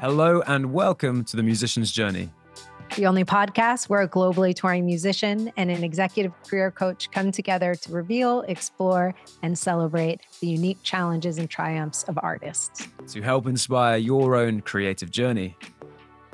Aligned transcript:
Hello 0.00 0.42
and 0.46 0.72
welcome 0.72 1.24
to 1.24 1.36
the 1.36 1.42
Musician's 1.42 1.90
Journey. 1.90 2.30
The 2.94 3.06
only 3.06 3.24
podcast 3.24 3.88
where 3.88 4.00
a 4.00 4.08
globally 4.08 4.54
touring 4.54 4.86
musician 4.86 5.50
and 5.56 5.72
an 5.72 5.82
executive 5.82 6.32
career 6.44 6.70
coach 6.70 7.10
come 7.10 7.32
together 7.32 7.74
to 7.74 7.92
reveal, 7.92 8.42
explore, 8.42 9.12
and 9.42 9.58
celebrate 9.58 10.20
the 10.40 10.46
unique 10.46 10.80
challenges 10.84 11.38
and 11.38 11.50
triumphs 11.50 12.04
of 12.04 12.16
artists. 12.22 12.86
To 13.08 13.22
help 13.22 13.48
inspire 13.48 13.96
your 13.96 14.36
own 14.36 14.60
creative 14.60 15.10
journey. 15.10 15.56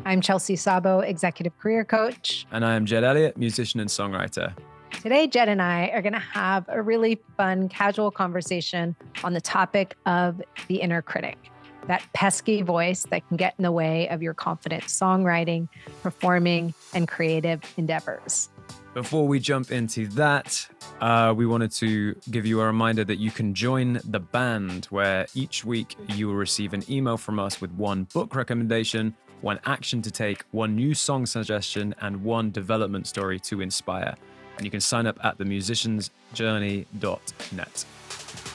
I'm 0.04 0.20
Chelsea 0.20 0.56
Sabo, 0.56 0.98
executive 1.00 1.58
career 1.58 1.86
coach. 1.86 2.44
And 2.52 2.66
I 2.66 2.74
am 2.74 2.84
Jed 2.84 3.02
Elliott, 3.02 3.38
musician 3.38 3.80
and 3.80 3.88
songwriter. 3.88 4.54
Today, 5.00 5.26
Jed 5.26 5.48
and 5.48 5.62
I 5.62 5.86
are 5.86 6.02
going 6.02 6.12
to 6.12 6.18
have 6.18 6.66
a 6.68 6.82
really 6.82 7.18
fun, 7.38 7.70
casual 7.70 8.10
conversation 8.10 8.94
on 9.24 9.32
the 9.32 9.40
topic 9.40 9.96
of 10.04 10.42
the 10.68 10.82
inner 10.82 11.00
critic 11.00 11.38
that 11.86 12.02
pesky 12.12 12.62
voice 12.62 13.06
that 13.10 13.26
can 13.28 13.36
get 13.36 13.54
in 13.58 13.62
the 13.62 13.72
way 13.72 14.08
of 14.08 14.22
your 14.22 14.34
confident 14.34 14.84
songwriting, 14.84 15.68
performing, 16.02 16.74
and 16.92 17.08
creative 17.08 17.60
endeavors. 17.76 18.48
Before 18.94 19.26
we 19.26 19.40
jump 19.40 19.72
into 19.72 20.06
that, 20.08 20.68
uh, 21.00 21.32
we 21.36 21.46
wanted 21.46 21.72
to 21.72 22.14
give 22.30 22.46
you 22.46 22.60
a 22.60 22.66
reminder 22.66 23.02
that 23.04 23.16
you 23.16 23.32
can 23.32 23.52
join 23.52 24.00
the 24.04 24.20
band, 24.20 24.84
where 24.86 25.26
each 25.34 25.64
week 25.64 25.96
you 26.08 26.28
will 26.28 26.36
receive 26.36 26.72
an 26.74 26.84
email 26.88 27.16
from 27.16 27.40
us 27.40 27.60
with 27.60 27.72
one 27.72 28.04
book 28.14 28.36
recommendation, 28.36 29.16
one 29.40 29.58
action 29.66 30.00
to 30.02 30.12
take, 30.12 30.44
one 30.52 30.76
new 30.76 30.94
song 30.94 31.26
suggestion, 31.26 31.92
and 32.02 32.22
one 32.22 32.52
development 32.52 33.08
story 33.08 33.40
to 33.40 33.60
inspire. 33.60 34.14
And 34.56 34.64
you 34.64 34.70
can 34.70 34.80
sign 34.80 35.08
up 35.08 35.18
at 35.24 35.38
themusiciansjourney.net. 35.38 37.84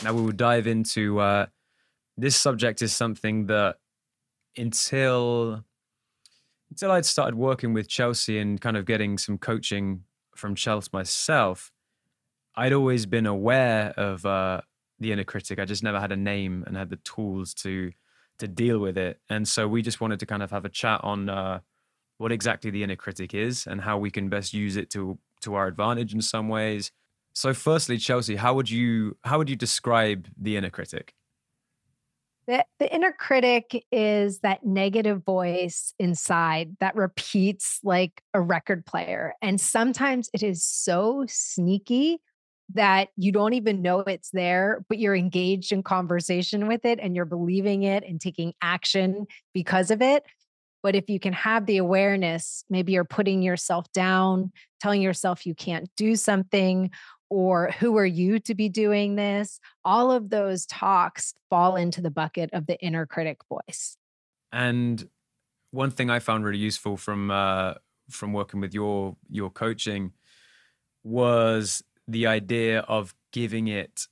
Now 0.03 0.13
we 0.13 0.21
will 0.21 0.31
dive 0.31 0.67
into 0.67 1.19
uh, 1.19 1.47
this 2.19 2.35
subject 2.35 2.81
is 2.81 2.95
something 2.95 3.47
that 3.47 3.77
until 4.57 5.63
until 6.71 6.91
I'd 6.91 7.05
started 7.05 7.35
working 7.35 7.73
with 7.73 7.87
Chelsea 7.87 8.37
and 8.37 8.61
kind 8.61 8.77
of 8.77 8.85
getting 8.85 9.17
some 9.17 9.37
coaching 9.37 10.03
from 10.35 10.53
Chelsea 10.53 10.89
myself, 10.93 11.71
I'd 12.55 12.73
always 12.73 13.05
been 13.05 13.25
aware 13.25 13.93
of 13.97 14.25
uh, 14.25 14.61
the 14.99 15.11
inner 15.11 15.23
critic. 15.23 15.59
I 15.59 15.65
just 15.65 15.81
never 15.81 15.99
had 15.99 16.11
a 16.11 16.17
name 16.17 16.63
and 16.67 16.77
had 16.77 16.89
the 16.89 16.97
tools 16.97 17.53
to 17.55 17.91
to 18.37 18.47
deal 18.47 18.79
with 18.79 18.97
it. 18.97 19.19
And 19.29 19.47
so 19.47 19.67
we 19.67 19.81
just 19.81 19.99
wanted 19.99 20.19
to 20.19 20.25
kind 20.25 20.41
of 20.41 20.51
have 20.51 20.65
a 20.65 20.69
chat 20.69 21.01
on 21.03 21.29
uh, 21.29 21.59
what 22.17 22.31
exactly 22.31 22.71
the 22.71 22.83
inner 22.83 22.95
critic 22.95 23.33
is 23.33 23.67
and 23.67 23.81
how 23.81 23.97
we 23.97 24.11
can 24.11 24.29
best 24.29 24.53
use 24.53 24.75
it 24.77 24.89
to 24.91 25.17
to 25.41 25.55
our 25.55 25.67
advantage 25.67 26.13
in 26.13 26.21
some 26.21 26.49
ways. 26.49 26.91
So, 27.33 27.53
firstly, 27.53 27.97
Chelsea, 27.97 28.35
how 28.35 28.53
would 28.53 28.69
you 28.69 29.17
how 29.23 29.37
would 29.37 29.49
you 29.49 29.55
describe 29.55 30.27
the 30.37 30.57
inner 30.57 30.69
critic? 30.69 31.13
The, 32.49 32.65
the 32.79 32.91
inner 32.91 33.11
critic 33.11 33.85
is 33.91 34.39
that 34.39 34.65
negative 34.65 35.23
voice 35.23 35.93
inside 35.99 36.75
that 36.79 36.95
repeats 36.95 37.79
like 37.83 38.23
a 38.33 38.41
record 38.41 38.87
player. 38.87 39.35
And 39.39 39.61
sometimes 39.61 40.31
it 40.33 40.41
is 40.41 40.65
so 40.65 41.25
sneaky 41.27 42.17
that 42.73 43.09
you 43.15 43.31
don't 43.31 43.53
even 43.53 43.83
know 43.83 43.99
it's 43.99 44.31
there, 44.31 44.83
but 44.89 44.97
you're 44.97 45.15
engaged 45.15 45.71
in 45.71 45.83
conversation 45.83 46.67
with 46.67 46.85
it 46.85 46.97
and 46.99 47.15
you're 47.15 47.25
believing 47.25 47.83
it 47.83 48.03
and 48.03 48.19
taking 48.19 48.55
action 48.63 49.27
because 49.53 49.91
of 49.91 50.01
it. 50.01 50.23
But 50.81 50.95
if 50.95 51.07
you 51.07 51.19
can 51.19 51.33
have 51.33 51.67
the 51.67 51.77
awareness, 51.77 52.63
maybe 52.67 52.93
you're 52.93 53.03
putting 53.03 53.43
yourself 53.43 53.85
down, 53.91 54.51
telling 54.81 55.03
yourself 55.03 55.45
you 55.45 55.53
can't 55.53 55.87
do 55.95 56.15
something, 56.15 56.89
or 57.29 57.71
who 57.79 57.97
are 57.97 58.05
you 58.05 58.39
to 58.39 58.55
be 58.55 58.69
doing 58.69 59.15
this? 59.15 59.59
All 59.85 60.11
of 60.11 60.29
those 60.29 60.65
talks 60.65 61.33
fall 61.49 61.75
into 61.75 62.01
the 62.01 62.11
bucket 62.11 62.49
of 62.53 62.65
the 62.65 62.79
inner 62.79 63.05
critic 63.05 63.39
voice. 63.47 63.97
And 64.51 65.07
one 65.71 65.91
thing 65.91 66.09
I 66.09 66.19
found 66.19 66.43
really 66.45 66.57
useful 66.57 66.97
from 66.97 67.29
uh, 67.29 67.75
from 68.09 68.33
working 68.33 68.59
with 68.59 68.73
your 68.73 69.15
your 69.29 69.49
coaching 69.49 70.13
was 71.03 71.83
the 72.07 72.27
idea 72.27 72.79
of 72.81 73.13
giving 73.31 73.67
it 73.67 74.07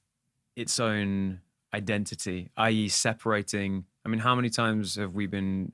its 0.56 0.79
own 0.79 1.41
identity, 1.73 2.50
i.e., 2.57 2.88
separating. 2.88 3.85
I 4.06 4.09
mean, 4.09 4.19
how 4.19 4.35
many 4.35 4.50
times 4.50 4.95
have 4.95 5.13
we 5.13 5.27
been 5.27 5.73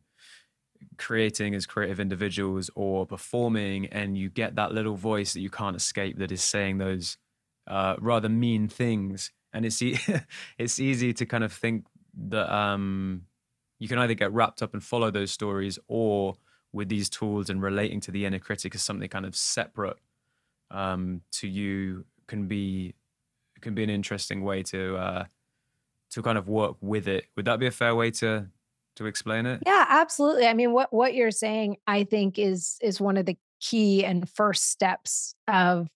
creating 0.98 1.56
as 1.56 1.66
creative 1.66 2.00
individuals 2.00 2.70
or 2.76 3.06
performing, 3.06 3.88
and 3.88 4.18
you 4.18 4.30
get 4.30 4.56
that 4.56 4.74
little 4.74 4.96
voice 4.96 5.34
that 5.34 5.42
you 5.42 5.50
can't 5.50 5.76
escape 5.76 6.18
that 6.18 6.32
is 6.32 6.44
saying 6.44 6.78
those 6.78 7.18
uh, 7.68 7.96
rather 8.00 8.30
mean 8.30 8.68
things, 8.68 9.32
and 9.54 9.66
it's 9.66 9.82
e- 9.82 10.00
it's 10.58 10.80
easy 10.80 11.14
to 11.14 11.26
kind 11.26 11.44
of 11.44 11.52
think 11.52 11.86
that 12.28 12.54
um, 12.54 13.24
you 13.80 13.88
can 13.88 14.00
either 14.00 14.14
get 14.14 14.32
wrapped 14.32 14.62
up 14.62 14.74
and 14.74 14.84
follow 14.84 15.12
those 15.12 15.32
stories, 15.32 15.80
or 15.88 16.36
with 16.72 16.90
these 16.90 17.10
tools 17.10 17.50
and 17.50 17.62
relating 17.62 18.00
to 18.02 18.12
the 18.12 18.26
inner 18.26 18.40
critic 18.40 18.74
as 18.76 18.82
something 18.82 19.08
kind 19.08 19.26
of 19.26 19.36
separate 19.36 19.98
um, 20.72 21.22
to 21.32 21.48
you 21.48 22.06
can 22.28 22.48
be 22.48 22.96
can 23.62 23.74
be 23.74 23.84
an 23.84 23.90
interesting 23.90 24.44
way 24.44 24.64
to 24.64 24.98
uh, 24.98 25.26
to 26.12 26.22
kind 26.22 26.38
of 26.38 26.48
work 26.48 26.76
with 26.82 27.08
it. 27.08 27.26
Would 27.36 27.46
that 27.46 27.60
be 27.60 27.68
a 27.68 27.72
fair 27.72 27.96
way 27.96 28.12
to 28.12 28.48
to 28.96 29.06
explain 29.06 29.46
it? 29.46 29.62
Yeah, 29.66 29.86
absolutely. 29.88 30.48
I 30.48 30.54
mean, 30.54 30.74
what 30.74 30.92
what 30.92 31.14
you're 31.14 31.32
saying, 31.32 31.78
I 31.88 32.04
think, 32.04 32.38
is 32.38 32.78
is 32.82 33.00
one 33.00 33.18
of 33.18 33.26
the 33.26 33.38
key 33.60 34.04
and 34.04 34.30
first 34.30 34.70
steps 34.70 35.36
of 35.48 35.88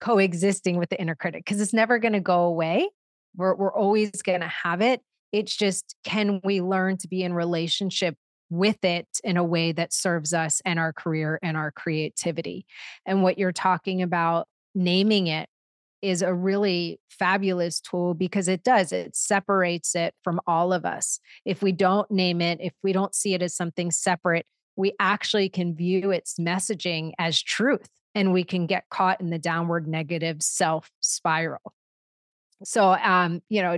coexisting 0.00 0.76
with 0.76 0.90
the 0.90 1.00
inner 1.00 1.14
critic 1.14 1.44
because 1.44 1.60
it's 1.60 1.72
never 1.72 1.98
going 1.98 2.12
to 2.12 2.20
go 2.20 2.42
away. 2.44 2.88
We're, 3.36 3.54
we're 3.54 3.74
always 3.74 4.10
going 4.22 4.40
to 4.40 4.48
have 4.48 4.80
it. 4.80 5.00
It's 5.32 5.54
just, 5.54 5.96
can 6.04 6.40
we 6.44 6.60
learn 6.60 6.96
to 6.98 7.08
be 7.08 7.22
in 7.22 7.34
relationship 7.34 8.16
with 8.48 8.84
it 8.84 9.08
in 9.24 9.36
a 9.36 9.44
way 9.44 9.72
that 9.72 9.92
serves 9.92 10.32
us 10.32 10.62
and 10.64 10.78
our 10.78 10.92
career 10.92 11.38
and 11.42 11.56
our 11.56 11.70
creativity? 11.70 12.66
And 13.04 13.22
what 13.22 13.38
you're 13.38 13.52
talking 13.52 14.02
about, 14.02 14.46
naming 14.74 15.26
it, 15.26 15.48
is 16.02 16.22
a 16.22 16.32
really 16.32 17.00
fabulous 17.10 17.80
tool 17.80 18.14
because 18.14 18.48
it 18.48 18.62
does, 18.62 18.92
it 18.92 19.16
separates 19.16 19.94
it 19.94 20.14
from 20.22 20.40
all 20.46 20.72
of 20.72 20.84
us. 20.84 21.18
If 21.44 21.62
we 21.62 21.72
don't 21.72 22.08
name 22.10 22.40
it, 22.40 22.58
if 22.60 22.74
we 22.82 22.92
don't 22.92 23.14
see 23.14 23.34
it 23.34 23.42
as 23.42 23.54
something 23.54 23.90
separate, 23.90 24.46
we 24.76 24.92
actually 25.00 25.48
can 25.48 25.74
view 25.74 26.10
its 26.10 26.34
messaging 26.38 27.12
as 27.18 27.42
truth 27.42 27.88
and 28.16 28.32
we 28.32 28.42
can 28.42 28.66
get 28.66 28.88
caught 28.88 29.20
in 29.20 29.28
the 29.28 29.38
downward 29.38 29.86
negative 29.86 30.42
self 30.42 30.90
spiral. 31.00 31.74
So, 32.64 32.92
um, 32.94 33.42
you 33.50 33.60
know, 33.60 33.76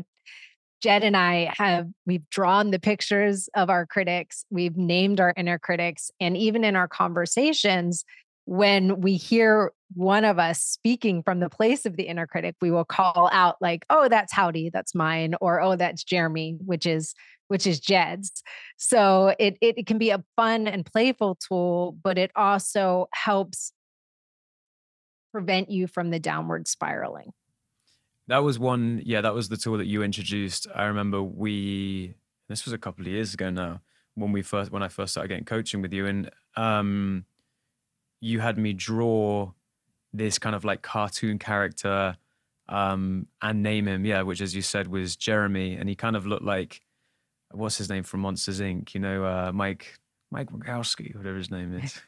Jed 0.81 1.03
and 1.03 1.17
I 1.17 1.53
have 1.57 1.89
we've 2.07 2.29
drawn 2.31 2.71
the 2.71 2.79
pictures 2.79 3.49
of 3.55 3.69
our 3.69 3.85
critics, 3.85 4.47
we've 4.49 4.77
named 4.77 5.19
our 5.19 5.35
inner 5.37 5.59
critics, 5.59 6.13
and 6.21 6.37
even 6.37 6.63
in 6.63 6.77
our 6.77 6.87
conversations, 6.87 8.05
when 8.45 9.01
we 9.01 9.17
hear 9.17 9.73
one 9.95 10.25
of 10.25 10.39
us 10.39 10.63
speaking 10.63 11.25
from 11.25 11.41
the 11.41 11.51
place 11.51 11.85
of 11.85 11.97
the 11.97 12.05
inner 12.05 12.29
critic, 12.29 12.55
we 12.63 12.71
will 12.71 12.85
call 12.85 13.29
out 13.33 13.57
like, 13.61 13.85
"Oh, 13.91 14.09
that's 14.09 14.33
Howdy, 14.33 14.71
that's 14.71 14.95
mine," 14.95 15.35
or 15.41 15.61
"Oh, 15.61 15.75
that's 15.75 16.05
Jeremy," 16.05 16.59
which 16.65 16.87
is 16.87 17.13
which 17.49 17.67
is 17.67 17.81
Jed's. 17.81 18.45
So 18.77 19.35
it, 19.39 19.57
it, 19.61 19.79
it 19.79 19.87
can 19.87 19.99
be 19.99 20.11
a 20.11 20.23
fun 20.37 20.69
and 20.69 20.87
playful 20.87 21.37
tool, 21.37 21.97
but 22.05 22.19
it 22.19 22.31
also 22.37 23.09
helps 23.15 23.73
prevent 25.33 25.71
you 25.71 25.87
from 25.87 26.11
the 26.11 26.19
downward 26.19 26.69
spiraling. 26.69 27.33
That 28.27 28.39
was 28.39 28.59
one, 28.59 29.03
yeah, 29.05 29.23
that 29.23 29.35
was 29.35 29.49
the 29.49 29.57
tool 29.57 29.79
that 29.79 29.87
you 29.87 30.03
introduced. 30.03 30.67
I 30.75 30.85
remember 30.85 31.23
we, 31.23 32.15
this 32.49 32.65
was 32.65 32.75
a 32.75 32.79
couple 32.79 33.07
of 33.07 33.13
years 33.13 33.35
ago 33.35 33.51
now, 33.51 33.81
when 34.19 34.33
we 34.33 34.43
first 34.43 34.71
when 34.71 34.83
I 34.83 34.89
first 34.89 35.13
started 35.13 35.29
getting 35.29 35.45
coaching 35.45 35.81
with 35.81 35.93
you, 35.93 36.07
and 36.07 36.31
um, 36.57 37.25
you 38.21 38.41
had 38.41 38.59
me 38.59 38.73
draw 38.73 39.53
this 40.13 40.39
kind 40.39 40.57
of 40.57 40.65
like 40.65 40.83
cartoon 40.83 41.39
character 41.39 42.17
um, 42.69 43.27
and 43.41 43.63
name 43.63 43.87
him, 43.87 44.05
yeah, 44.05 44.23
which 44.23 44.41
as 44.41 44.55
you 44.55 44.63
said 44.63 44.89
was 44.89 45.17
Jeremy, 45.17 45.75
and 45.75 45.89
he 45.89 45.95
kind 45.95 46.17
of 46.17 46.27
looked 46.27 46.45
like 46.45 46.83
what's 47.53 47.79
his 47.79 47.89
name 47.89 48.03
from 48.03 48.21
Monsters 48.21 48.61
Inc. 48.61 48.93
You 48.95 49.01
know, 49.01 49.25
uh, 49.25 49.53
Mike 49.55 49.99
Mike 50.31 50.51
Wazowski, 50.51 51.17
whatever 51.17 51.39
his 51.39 51.51
name 51.51 51.81
is, 51.83 52.01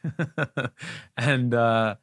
and 1.17 1.53
uh, 1.53 1.95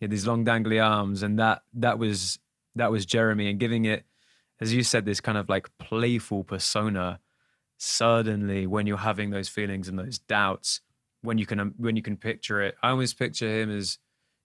he 0.00 0.04
had 0.04 0.10
these 0.10 0.26
long 0.26 0.46
dangly 0.46 0.82
arms, 0.82 1.22
and 1.22 1.38
that 1.38 1.62
that 1.74 1.98
was 1.98 2.38
that 2.74 2.90
was 2.90 3.04
Jeremy, 3.04 3.50
and 3.50 3.60
giving 3.60 3.84
it, 3.84 4.04
as 4.60 4.72
you 4.72 4.82
said, 4.82 5.04
this 5.04 5.20
kind 5.20 5.36
of 5.36 5.48
like 5.48 5.68
playful 5.78 6.42
persona. 6.42 7.20
Suddenly, 7.76 8.66
when 8.66 8.86
you're 8.86 8.98
having 8.98 9.30
those 9.30 9.48
feelings 9.48 9.88
and 9.88 9.98
those 9.98 10.18
doubts, 10.18 10.80
when 11.22 11.38
you 11.38 11.46
can 11.46 11.60
um, 11.60 11.74
when 11.76 11.96
you 11.96 12.02
can 12.02 12.16
picture 12.16 12.62
it, 12.62 12.76
I 12.82 12.90
always 12.90 13.12
picture 13.12 13.48
him 13.48 13.70
as 13.70 13.98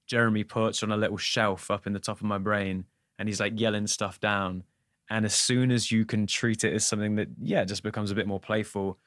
Jeremy 0.08 0.44
perched 0.44 0.84
on 0.84 0.92
a 0.92 0.98
little 0.98 1.18
shelf 1.18 1.72
up 1.72 1.88
in 1.88 1.94
the 1.94 2.00
top 2.00 2.18
of 2.18 2.24
my 2.24 2.38
brain, 2.38 2.86
and 3.18 3.30
he's 3.30 3.40
like 3.40 3.60
yelling 3.60 3.88
stuff 3.88 4.20
down. 4.20 4.64
And 5.10 5.24
as 5.26 5.36
soon 5.36 5.72
as 5.72 5.92
you 5.92 6.04
can 6.06 6.28
treat 6.28 6.64
it 6.64 6.74
as 6.74 6.84
something 6.86 7.16
that, 7.16 7.28
yeah, 7.40 7.64
just 7.64 7.84
becomes 7.84 8.10
a 8.10 8.16
bit 8.16 8.28
more 8.28 8.40
playful, 8.40 8.98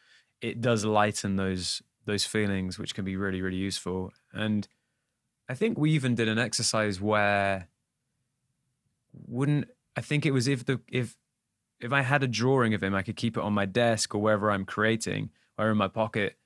it 0.41 0.61
does 0.61 0.85
lighten 0.85 1.37
those 1.37 1.83
those 2.06 2.25
feelings, 2.25 2.79
which 2.79 2.95
can 2.95 3.05
be 3.05 3.17
really, 3.17 3.43
really 3.43 3.56
useful. 3.56 4.12
And 4.33 4.67
I 5.49 5.55
think 5.55 5.79
we 5.79 5.93
even 5.93 6.15
did 6.15 6.29
an 6.29 6.39
exercise 6.39 7.00
where 7.00 7.69
wouldn't 9.12 9.69
I 9.97 10.00
think 10.00 10.27
it 10.27 10.33
was 10.33 10.47
if 10.49 10.65
the 10.65 10.81
if 10.89 11.17
if 11.81 11.93
I 11.93 12.03
had 12.03 12.23
a 12.23 12.29
drawing 12.29 12.75
of 12.75 12.83
him, 12.83 12.95
I 12.95 13.03
could 13.03 13.17
keep 13.17 13.37
it 13.37 13.43
on 13.43 13.53
my 13.53 13.67
desk 13.67 14.15
or 14.15 14.21
wherever 14.21 14.50
I'm 14.50 14.65
creating 14.65 15.31
or 15.56 15.71
in 15.71 15.77
my 15.77 15.89
pocket. 15.89 16.37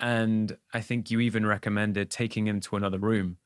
And 0.00 0.56
I 0.72 0.80
think 0.80 1.10
you 1.10 1.20
even 1.20 1.44
recommended 1.44 2.10
taking 2.10 2.46
him 2.46 2.60
to 2.60 2.76
another 2.76 2.98
room 2.98 3.38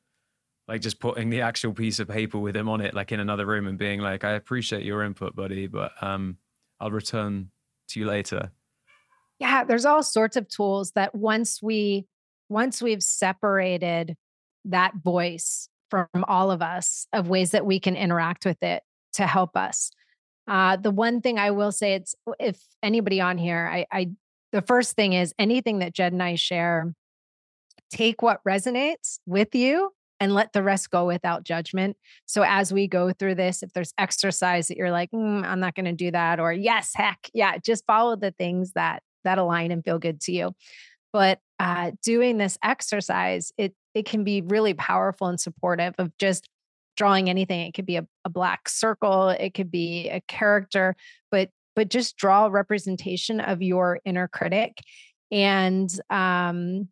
like 0.67 0.81
just 0.81 0.99
putting 0.99 1.29
the 1.29 1.41
actual 1.41 1.73
piece 1.73 1.99
of 1.99 2.07
paper 2.07 2.39
with 2.39 2.55
him 2.55 2.69
on 2.69 2.81
it 2.81 2.93
like 2.93 3.11
in 3.11 3.19
another 3.19 3.45
room 3.45 3.67
and 3.67 3.77
being 3.77 3.99
like 3.99 4.23
i 4.23 4.31
appreciate 4.31 4.83
your 4.83 5.03
input 5.03 5.35
buddy 5.35 5.67
but 5.67 5.91
um 6.01 6.37
i'll 6.79 6.91
return 6.91 7.49
to 7.87 7.99
you 7.99 8.05
later 8.05 8.51
yeah 9.39 9.63
there's 9.63 9.85
all 9.85 10.03
sorts 10.03 10.35
of 10.35 10.47
tools 10.47 10.91
that 10.91 11.13
once 11.13 11.61
we 11.61 12.07
once 12.49 12.81
we've 12.81 13.03
separated 13.03 14.15
that 14.65 14.93
voice 14.95 15.67
from 15.89 16.07
all 16.27 16.51
of 16.51 16.61
us 16.61 17.07
of 17.13 17.29
ways 17.29 17.51
that 17.51 17.65
we 17.65 17.79
can 17.79 17.95
interact 17.95 18.45
with 18.45 18.61
it 18.63 18.83
to 19.13 19.27
help 19.27 19.55
us 19.55 19.91
uh 20.47 20.75
the 20.75 20.91
one 20.91 21.21
thing 21.21 21.37
i 21.37 21.51
will 21.51 21.71
say 21.71 21.93
it's 21.93 22.15
if 22.39 22.59
anybody 22.81 23.21
on 23.21 23.37
here 23.37 23.69
i 23.71 23.85
i 23.91 24.09
the 24.51 24.61
first 24.61 24.95
thing 24.95 25.13
is 25.13 25.33
anything 25.37 25.79
that 25.79 25.93
jed 25.93 26.13
and 26.13 26.23
i 26.23 26.35
share 26.35 26.93
take 27.91 28.21
what 28.21 28.43
resonates 28.43 29.19
with 29.25 29.53
you 29.53 29.91
and 30.19 30.33
let 30.33 30.53
the 30.53 30.63
rest 30.63 30.89
go 30.89 31.05
without 31.05 31.43
judgment. 31.43 31.97
So 32.25 32.43
as 32.43 32.71
we 32.71 32.87
go 32.87 33.11
through 33.11 33.35
this, 33.35 33.61
if 33.61 33.73
there's 33.73 33.93
exercise 33.97 34.69
that 34.69 34.77
you're 34.77 34.89
like, 34.89 35.11
mm, 35.11 35.43
I'm 35.43 35.59
not 35.59 35.75
going 35.75 35.85
to 35.85 35.91
do 35.91 36.11
that, 36.11 36.39
or 36.39 36.53
yes, 36.53 36.91
heck, 36.95 37.29
yeah, 37.33 37.57
just 37.57 37.85
follow 37.85 38.15
the 38.15 38.31
things 38.31 38.71
that 38.73 39.03
that 39.25 39.37
align 39.37 39.71
and 39.71 39.83
feel 39.83 39.99
good 39.99 40.21
to 40.21 40.31
you. 40.31 40.53
But 41.11 41.39
uh, 41.59 41.91
doing 42.01 42.37
this 42.37 42.57
exercise, 42.63 43.51
it 43.57 43.73
it 43.93 44.05
can 44.05 44.23
be 44.23 44.41
really 44.41 44.73
powerful 44.73 45.27
and 45.27 45.39
supportive 45.39 45.93
of 45.97 46.15
just 46.17 46.47
drawing 46.95 47.29
anything. 47.29 47.61
It 47.67 47.73
could 47.73 47.85
be 47.85 47.97
a, 47.97 48.07
a 48.25 48.29
black 48.29 48.69
circle, 48.69 49.29
it 49.29 49.53
could 49.53 49.71
be 49.71 50.09
a 50.09 50.21
character, 50.21 50.95
but 51.31 51.49
but 51.75 51.89
just 51.89 52.17
draw 52.17 52.45
a 52.45 52.51
representation 52.51 53.39
of 53.39 53.61
your 53.61 53.99
inner 54.05 54.27
critic 54.27 54.77
and 55.31 55.89
um 56.09 56.87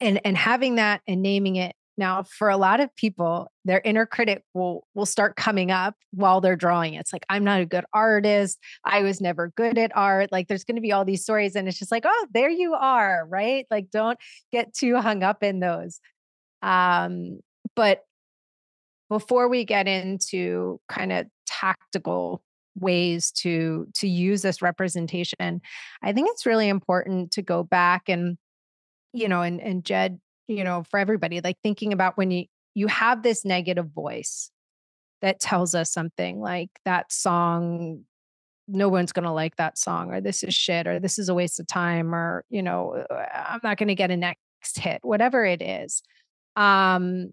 and 0.00 0.20
and 0.24 0.36
having 0.36 0.76
that 0.76 1.02
and 1.06 1.22
naming 1.22 1.56
it 1.56 1.74
now, 2.00 2.24
for 2.24 2.48
a 2.48 2.56
lot 2.56 2.80
of 2.80 2.94
people, 2.96 3.52
their 3.64 3.80
inner 3.84 4.06
critic 4.06 4.42
will 4.54 4.86
will 4.94 5.06
start 5.06 5.36
coming 5.36 5.70
up 5.70 5.94
while 6.12 6.40
they're 6.40 6.56
drawing. 6.56 6.94
It's 6.94 7.12
like 7.12 7.24
I'm 7.28 7.44
not 7.44 7.60
a 7.60 7.66
good 7.66 7.84
artist. 7.92 8.58
I 8.84 9.02
was 9.02 9.20
never 9.20 9.52
good 9.56 9.78
at 9.78 9.92
art. 9.94 10.32
Like 10.32 10.48
there's 10.48 10.64
going 10.64 10.76
to 10.76 10.82
be 10.82 10.90
all 10.90 11.04
these 11.04 11.22
stories 11.22 11.54
and 11.54 11.68
it's 11.68 11.78
just 11.78 11.92
like, 11.92 12.04
"Oh, 12.06 12.26
there 12.32 12.50
you 12.50 12.74
are." 12.74 13.24
Right? 13.28 13.66
Like 13.70 13.90
don't 13.92 14.18
get 14.50 14.74
too 14.74 14.96
hung 14.96 15.22
up 15.22 15.44
in 15.44 15.60
those. 15.60 16.00
Um 16.62 17.40
but 17.76 18.02
before 19.08 19.48
we 19.48 19.64
get 19.64 19.86
into 19.86 20.80
kind 20.88 21.12
of 21.12 21.26
tactical 21.46 22.42
ways 22.78 23.30
to 23.32 23.86
to 23.96 24.08
use 24.08 24.42
this 24.42 24.62
representation, 24.62 25.60
I 26.02 26.12
think 26.12 26.28
it's 26.30 26.46
really 26.46 26.68
important 26.68 27.32
to 27.32 27.42
go 27.42 27.62
back 27.62 28.08
and 28.08 28.38
you 29.12 29.28
know, 29.28 29.42
and 29.42 29.60
and 29.60 29.84
Jed 29.84 30.20
you 30.50 30.64
know, 30.64 30.84
for 30.90 30.98
everybody, 30.98 31.40
like 31.40 31.56
thinking 31.62 31.92
about 31.92 32.16
when 32.16 32.30
you 32.30 32.44
you 32.74 32.86
have 32.86 33.22
this 33.22 33.44
negative 33.44 33.90
voice 33.90 34.50
that 35.22 35.40
tells 35.40 35.74
us 35.74 35.92
something 35.92 36.40
like 36.40 36.70
that 36.84 37.12
song 37.12 38.04
no 38.72 38.88
one's 38.88 39.10
going 39.10 39.24
to 39.24 39.32
like 39.32 39.56
that 39.56 39.76
song 39.76 40.12
or 40.12 40.20
this 40.20 40.44
is 40.44 40.54
shit 40.54 40.86
or 40.86 41.00
this 41.00 41.18
is 41.18 41.28
a 41.28 41.34
waste 41.34 41.58
of 41.58 41.66
time 41.66 42.14
or 42.14 42.44
you 42.50 42.62
know 42.62 43.04
uh, 43.10 43.24
i'm 43.34 43.58
not 43.64 43.76
going 43.76 43.88
to 43.88 43.96
get 43.96 44.12
a 44.12 44.16
next 44.16 44.78
hit 44.78 45.00
whatever 45.02 45.44
it 45.44 45.60
is 45.60 46.02
um 46.54 47.32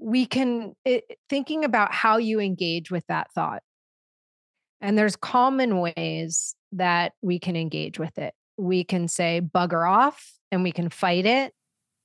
we 0.00 0.24
can 0.26 0.74
it, 0.84 1.04
thinking 1.28 1.64
about 1.64 1.92
how 1.92 2.16
you 2.16 2.40
engage 2.40 2.90
with 2.90 3.06
that 3.08 3.30
thought. 3.32 3.62
And 4.80 4.96
there's 4.96 5.14
common 5.14 5.78
ways 5.78 6.56
that 6.72 7.12
we 7.20 7.38
can 7.38 7.54
engage 7.54 7.98
with 7.98 8.16
it. 8.16 8.32
We 8.56 8.82
can 8.82 9.08
say 9.08 9.42
bugger 9.42 9.88
off 9.88 10.32
and 10.50 10.62
we 10.62 10.72
can 10.72 10.88
fight 10.88 11.26
it, 11.26 11.52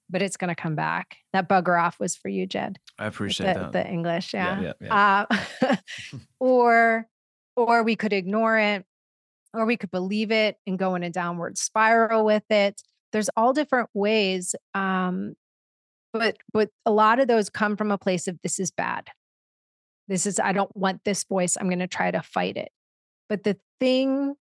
but 0.10 0.22
it's 0.22 0.38
going 0.38 0.50
to 0.50 0.56
come 0.56 0.76
back. 0.76 1.18
That 1.34 1.50
bugger 1.50 1.82
off 1.82 2.00
was 2.00 2.16
for 2.16 2.30
you, 2.30 2.46
Jed. 2.46 2.80
I 3.00 3.08
appreciate 3.08 3.54
the, 3.54 3.60
that. 3.60 3.72
The 3.72 3.88
English, 3.88 4.34
yeah. 4.34 4.62
yeah, 4.62 4.74
yeah, 4.80 4.88
yeah. 4.88 5.26
Uh, 5.70 5.76
or, 6.40 7.08
or 7.56 7.84
we 7.84 7.96
could 7.96 8.14
ignore 8.14 8.58
it, 8.58 8.86
or 9.54 9.66
we 9.66 9.78
could 9.78 9.92
believe 9.92 10.32
it 10.32 10.58
and 10.68 10.78
go 10.78 10.96
in 10.96 11.04
a 11.04 11.10
downward 11.10 11.58
spiral 11.58 12.26
with 12.26 12.50
it. 12.50 12.82
There's 13.12 13.30
all 13.38 13.54
different 13.54 13.90
ways. 13.94 14.56
Um, 14.74 15.36
but 16.14 16.38
but 16.54 16.70
a 16.86 16.92
lot 16.92 17.20
of 17.20 17.28
those 17.28 17.50
come 17.50 17.76
from 17.76 17.92
a 17.92 17.98
place 17.98 18.28
of 18.28 18.40
this 18.42 18.60
is 18.60 18.72
bad. 18.72 19.10
This 20.08 20.26
is 20.26 20.40
I 20.40 20.54
don't 20.54 20.76
want 20.76 21.04
this 21.04 21.24
voice. 21.24 21.58
I'm 21.58 21.68
going 21.68 21.80
to 21.80 21.88
try 21.88 22.12
to 22.12 22.22
fight 22.22 22.58
it. 22.58 22.70
But 23.28 23.44
the 23.44 23.58
thing 23.80 24.36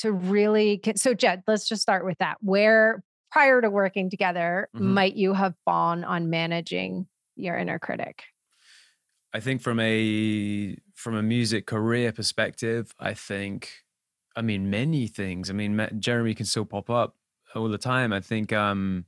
to 0.00 0.10
really 0.10 0.80
so 0.96 1.14
Jed, 1.14 1.42
let's 1.46 1.68
just 1.68 1.82
start 1.82 2.04
with 2.04 2.18
that. 2.18 2.38
Where 2.40 3.02
prior 3.32 3.60
to 3.62 3.70
working 3.70 4.10
together 4.10 4.68
mm-hmm. 4.74 4.92
might 4.92 5.16
you 5.16 5.32
have 5.32 5.54
fallen 5.64 6.04
on 6.04 6.30
managing 6.30 7.06
your 7.34 7.56
inner 7.56 7.78
critic? 7.78 8.22
I 9.32 9.40
think 9.40 9.62
from 9.62 9.80
a 9.80 10.76
from 10.94 11.16
a 11.16 11.22
music 11.22 11.66
career 11.66 12.12
perspective, 12.12 12.94
I 13.00 13.14
think 13.14 13.70
I 14.36 14.42
mean 14.42 14.68
many 14.70 15.06
things. 15.06 15.48
I 15.48 15.54
mean 15.54 15.88
Jeremy 15.98 16.34
can 16.34 16.46
still 16.46 16.66
pop 16.66 16.90
up 16.90 17.16
all 17.54 17.68
the 17.68 17.78
time. 17.78 18.12
I 18.12 18.20
think 18.20 18.52
um 18.52 19.06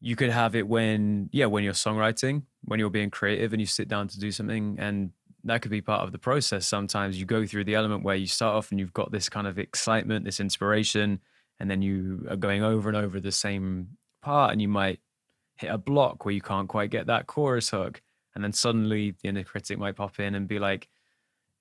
you 0.00 0.14
could 0.14 0.30
have 0.30 0.54
it 0.54 0.68
when 0.68 1.30
yeah, 1.32 1.46
when 1.46 1.64
you're 1.64 1.72
songwriting, 1.72 2.42
when 2.64 2.78
you're 2.78 2.90
being 2.90 3.10
creative 3.10 3.54
and 3.54 3.60
you 3.60 3.66
sit 3.66 3.88
down 3.88 4.08
to 4.08 4.20
do 4.20 4.30
something 4.30 4.76
and 4.78 5.10
that 5.44 5.62
could 5.62 5.70
be 5.70 5.80
part 5.80 6.02
of 6.02 6.12
the 6.12 6.18
process. 6.18 6.66
Sometimes 6.66 7.18
you 7.18 7.24
go 7.24 7.46
through 7.46 7.64
the 7.64 7.74
element 7.74 8.04
where 8.04 8.16
you 8.16 8.26
start 8.26 8.54
off 8.54 8.70
and 8.70 8.78
you've 8.78 8.92
got 8.92 9.10
this 9.10 9.30
kind 9.30 9.46
of 9.46 9.58
excitement, 9.58 10.26
this 10.26 10.40
inspiration, 10.40 11.20
and 11.60 11.70
then 11.70 11.82
you 11.82 12.26
are 12.30 12.36
going 12.36 12.62
over 12.62 12.88
and 12.88 12.96
over 12.96 13.20
the 13.20 13.32
same 13.32 13.88
part, 14.22 14.52
and 14.52 14.62
you 14.62 14.68
might 14.68 15.00
hit 15.56 15.70
a 15.70 15.78
block 15.78 16.24
where 16.24 16.34
you 16.34 16.40
can't 16.40 16.68
quite 16.68 16.90
get 16.90 17.06
that 17.06 17.26
chorus 17.26 17.70
hook, 17.70 18.00
and 18.34 18.42
then 18.44 18.52
suddenly 18.52 19.14
the 19.22 19.28
inner 19.28 19.44
critic 19.44 19.78
might 19.78 19.96
pop 19.96 20.20
in 20.20 20.34
and 20.34 20.46
be 20.48 20.58
like, 20.58 20.88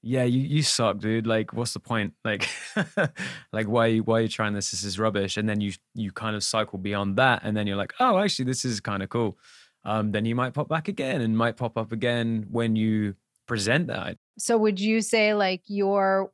"Yeah, 0.01 0.23
you 0.23 0.41
you 0.41 0.63
suck, 0.63 0.99
dude. 0.99 1.27
Like, 1.27 1.53
what's 1.53 1.73
the 1.73 1.79
point? 1.79 2.13
Like, 2.23 2.47
like 3.53 3.67
why 3.67 3.97
why 3.97 4.19
are 4.19 4.21
you 4.21 4.27
trying 4.27 4.53
this? 4.53 4.71
This 4.71 4.83
is 4.83 4.99
rubbish." 4.99 5.37
And 5.37 5.49
then 5.49 5.61
you 5.61 5.73
you 5.95 6.11
kind 6.11 6.35
of 6.35 6.43
cycle 6.43 6.79
beyond 6.79 7.17
that, 7.17 7.41
and 7.43 7.55
then 7.57 7.67
you're 7.67 7.77
like, 7.77 7.93
"Oh, 7.99 8.17
actually, 8.19 8.45
this 8.45 8.65
is 8.65 8.79
kind 8.79 9.03
of 9.03 9.09
cool." 9.09 9.37
Um, 9.83 10.11
then 10.11 10.25
you 10.25 10.35
might 10.35 10.53
pop 10.53 10.69
back 10.69 10.87
again, 10.87 11.21
and 11.21 11.37
might 11.37 11.57
pop 11.57 11.77
up 11.77 11.91
again 11.91 12.45
when 12.51 12.75
you 12.75 13.15
present 13.47 13.87
that. 13.87 14.17
So 14.37 14.57
would 14.57 14.79
you 14.79 15.01
say 15.01 15.33
like 15.33 15.63
your 15.67 16.31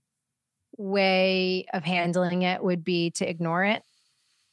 way 0.78 1.66
of 1.74 1.84
handling 1.84 2.44
it 2.44 2.64
would 2.64 2.84
be 2.84 3.12
to 3.12 3.30
ignore 3.30 3.64
it 3.64 3.84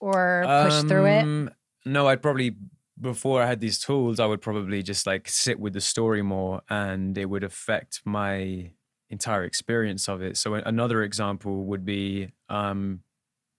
or 0.00 0.44
push 0.62 0.78
um, 0.80 0.88
through 0.88 1.06
it? 1.06 1.22
Um, 1.22 1.50
no, 1.84 2.06
I'd 2.08 2.22
probably 2.22 2.56
before 3.00 3.42
I 3.42 3.46
had 3.46 3.60
these 3.60 3.78
tools, 3.78 4.20
I 4.20 4.26
would 4.26 4.42
probably 4.42 4.82
just 4.82 5.06
like 5.06 5.26
sit 5.28 5.58
with 5.58 5.72
the 5.72 5.80
story 5.80 6.22
more 6.22 6.60
and 6.68 7.16
it 7.16 7.24
would 7.24 7.44
affect 7.44 8.02
my 8.04 8.72
entire 9.08 9.44
experience 9.44 10.08
of 10.08 10.22
it. 10.22 10.36
So 10.36 10.54
another 10.54 11.02
example 11.02 11.64
would 11.66 11.84
be 11.84 12.32
um 12.48 13.00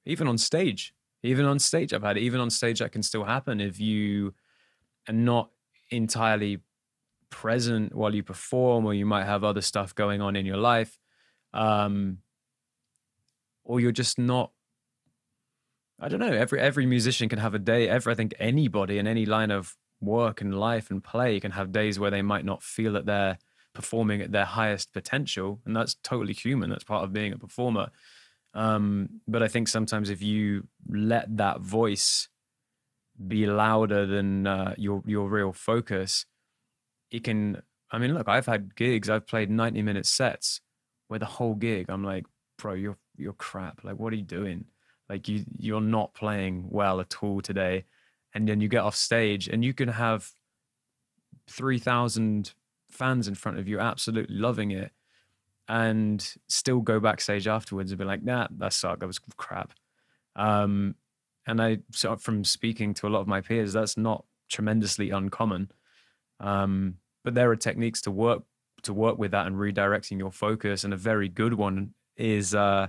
even 0.06 0.28
on 0.28 0.38
stage. 0.38 0.94
Even 1.24 1.46
on 1.46 1.60
stage, 1.60 1.94
I've 1.94 2.04
had. 2.04 2.18
Even 2.18 2.40
on 2.40 2.50
stage, 2.50 2.80
that 2.80 2.92
can 2.92 3.04
still 3.04 3.24
happen 3.24 3.62
if 3.62 3.80
you 3.80 4.34
are 5.08 5.14
not 5.14 5.52
entirely 5.92 6.60
present 7.30 7.94
while 7.94 8.14
you 8.14 8.24
perform, 8.24 8.86
or 8.86 8.94
you 8.94 9.06
might 9.06 9.26
have 9.26 9.44
other 9.44 9.62
stuff 9.62 9.94
going 9.94 10.22
on 10.22 10.36
in 10.36 10.46
your 10.46 10.58
life, 10.58 11.00
um, 11.54 12.18
or 13.64 13.80
you're 13.80 13.92
just 13.92 14.18
not 14.20 14.52
I 16.04 16.10
don't 16.10 16.20
know. 16.20 16.34
Every 16.34 16.60
every 16.60 16.88
musician 16.88 17.30
can 17.30 17.38
have 17.38 17.54
a 17.54 17.60
day. 17.60 17.88
Every 17.88 18.12
I 18.12 18.16
think 18.16 18.34
anybody 18.40 18.98
in 18.98 19.06
any 19.06 19.28
line 19.28 19.52
of 19.52 19.78
work 20.02 20.42
and 20.42 20.60
life 20.60 20.90
and 20.90 21.04
play 21.04 21.40
can 21.40 21.52
have 21.52 21.72
days 21.72 22.00
where 22.00 22.10
they 22.10 22.24
might 22.24 22.44
not 22.44 22.64
feel 22.64 22.94
that 22.94 23.06
they're 23.06 23.38
performing 23.74 24.22
at 24.22 24.32
their 24.32 24.46
highest 24.46 24.94
potential, 24.94 25.62
and 25.66 25.76
that's 25.76 25.96
totally 26.04 26.34
human. 26.34 26.72
That's 26.72 26.84
part 26.84 27.04
of 27.04 27.14
being 27.14 27.34
a 27.34 27.38
performer. 27.38 27.90
Um, 28.54 29.22
but 29.28 29.44
I 29.44 29.48
think 29.48 29.68
sometimes 29.68 30.10
if 30.10 30.22
you 30.22 30.68
let 30.90 31.38
that 31.38 31.62
voice 31.62 32.28
be 33.28 33.46
louder 33.46 34.08
than 34.08 34.48
uh, 34.48 34.74
your 34.78 35.04
your 35.06 35.30
real 35.30 35.54
focus, 35.54 36.26
it 37.12 37.24
can. 37.24 37.62
I 37.92 38.00
mean, 38.00 38.14
look, 38.16 38.28
I've 38.28 38.48
had 38.48 38.76
gigs. 38.76 39.08
I've 39.08 39.28
played 39.28 39.52
ninety 39.52 39.84
minute 39.84 40.08
sets 40.08 40.62
where 41.10 41.20
the 41.20 41.26
whole 41.26 41.56
gig, 41.56 41.88
I'm 41.90 42.04
like, 42.04 42.26
bro, 42.58 42.74
you're 42.74 42.98
you're 43.18 43.34
crap. 43.34 43.84
Like, 43.84 43.98
what 43.98 44.14
are 44.14 44.18
you 44.18 44.24
doing? 44.24 44.66
Like, 45.10 45.28
you 45.28 45.46
you're 45.58 45.82
not 45.82 46.14
playing 46.14 46.68
well 46.70 47.00
at 47.00 47.22
all 47.22 47.42
today. 47.42 47.86
And 48.34 48.48
then 48.48 48.62
you 48.62 48.70
get 48.70 48.84
off 48.84 48.96
stage, 48.96 49.50
and 49.50 49.62
you 49.62 49.74
can 49.74 49.90
have 49.90 50.30
three 51.50 51.80
thousand 51.80 52.54
fans 52.90 53.28
in 53.28 53.36
front 53.36 53.60
of 53.60 53.68
you, 53.68 53.78
absolutely 53.78 54.38
loving 54.38 54.72
it, 54.72 54.92
and 55.68 56.36
still 56.48 56.80
go 56.80 57.00
backstage 57.02 57.46
afterwards 57.46 57.92
and 57.92 58.00
be 58.00 58.06
like, 58.06 58.24
nah, 58.24 58.48
that 58.58 58.72
sucked. 58.72 59.02
That 59.02 59.08
was 59.08 59.20
crap. 59.36 59.74
Um, 60.38 60.96
and 61.46 61.62
I 61.62 61.80
so 61.92 62.16
from 62.16 62.46
speaking 62.46 62.94
to 62.96 63.08
a 63.08 63.10
lot 63.10 63.20
of 63.20 63.28
my 63.28 63.42
peers, 63.42 63.74
that's 63.74 63.98
not 63.98 64.24
tremendously 64.50 65.10
uncommon. 65.10 65.72
Um, 66.40 66.96
but 67.26 67.34
there 67.34 67.52
are 67.52 67.58
techniques 67.58 68.02
to 68.04 68.12
work 68.12 68.44
to 68.84 68.94
work 68.94 69.18
with 69.18 69.32
that 69.32 69.46
and 69.46 69.58
redirecting 69.58 70.20
your 70.20 70.32
focus. 70.32 70.86
And 70.86 70.94
a 70.94 70.98
very 70.98 71.28
good 71.28 71.54
one 71.54 71.94
is, 72.16 72.56
uh, 72.56 72.88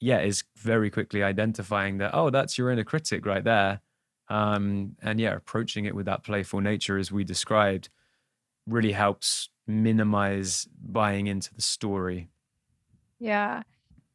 yeah, 0.00 0.20
is 0.20 0.44
very 0.56 0.90
quickly 0.90 1.22
identifying 1.22 1.98
that 1.98 2.14
oh, 2.14 2.30
that's 2.30 2.56
your 2.56 2.70
inner 2.70 2.84
critic 2.84 3.26
right 3.26 3.44
there. 3.44 3.80
Um, 4.28 4.96
and 5.02 5.20
yeah, 5.20 5.34
approaching 5.34 5.86
it 5.86 5.94
with 5.94 6.06
that 6.06 6.24
playful 6.24 6.60
nature 6.60 6.98
as 6.98 7.10
we 7.10 7.24
described 7.24 7.88
really 8.66 8.92
helps 8.92 9.48
minimize 9.66 10.68
buying 10.80 11.26
into 11.26 11.54
the 11.54 11.62
story. 11.62 12.28
Yeah. 13.18 13.62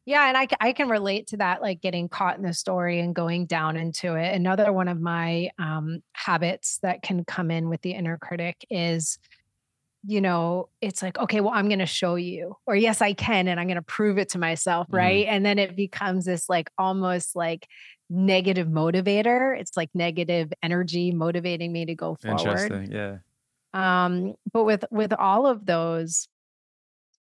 Yeah, 0.06 0.28
and 0.28 0.36
I, 0.36 0.46
I 0.60 0.72
can 0.74 0.90
relate 0.90 1.28
to 1.28 1.38
that, 1.38 1.62
like 1.62 1.80
getting 1.80 2.10
caught 2.10 2.36
in 2.36 2.42
the 2.42 2.52
story 2.52 3.00
and 3.00 3.14
going 3.14 3.46
down 3.46 3.78
into 3.78 4.16
it. 4.16 4.34
Another 4.34 4.70
one 4.70 4.86
of 4.86 5.00
my 5.00 5.48
um, 5.58 6.02
habits 6.12 6.78
that 6.82 7.00
can 7.00 7.24
come 7.24 7.50
in 7.50 7.70
with 7.70 7.80
the 7.80 7.92
inner 7.92 8.18
critic 8.18 8.66
is, 8.68 9.18
you 10.06 10.20
know, 10.20 10.68
it's 10.80 11.02
like, 11.02 11.18
okay, 11.18 11.40
well, 11.40 11.52
I'm 11.54 11.68
going 11.68 11.78
to 11.78 11.86
show 11.86 12.16
you, 12.16 12.56
or 12.66 12.76
yes, 12.76 13.00
I 13.00 13.14
can, 13.14 13.48
and 13.48 13.58
I'm 13.58 13.66
going 13.66 13.76
to 13.76 13.82
prove 13.82 14.18
it 14.18 14.30
to 14.30 14.38
myself, 14.38 14.86
mm-hmm. 14.88 14.96
right? 14.96 15.26
And 15.28 15.44
then 15.44 15.58
it 15.58 15.76
becomes 15.76 16.24
this 16.26 16.48
like 16.48 16.70
almost 16.78 17.34
like 17.34 17.66
negative 18.10 18.68
motivator. 18.68 19.58
It's 19.58 19.76
like 19.76 19.90
negative 19.94 20.52
energy 20.62 21.12
motivating 21.12 21.72
me 21.72 21.86
to 21.86 21.94
go 21.94 22.16
forward. 22.16 22.40
Interesting, 22.40 22.92
yeah. 22.92 23.16
Um, 23.72 24.34
but 24.52 24.64
with 24.64 24.84
with 24.90 25.12
all 25.12 25.46
of 25.46 25.66
those, 25.66 26.28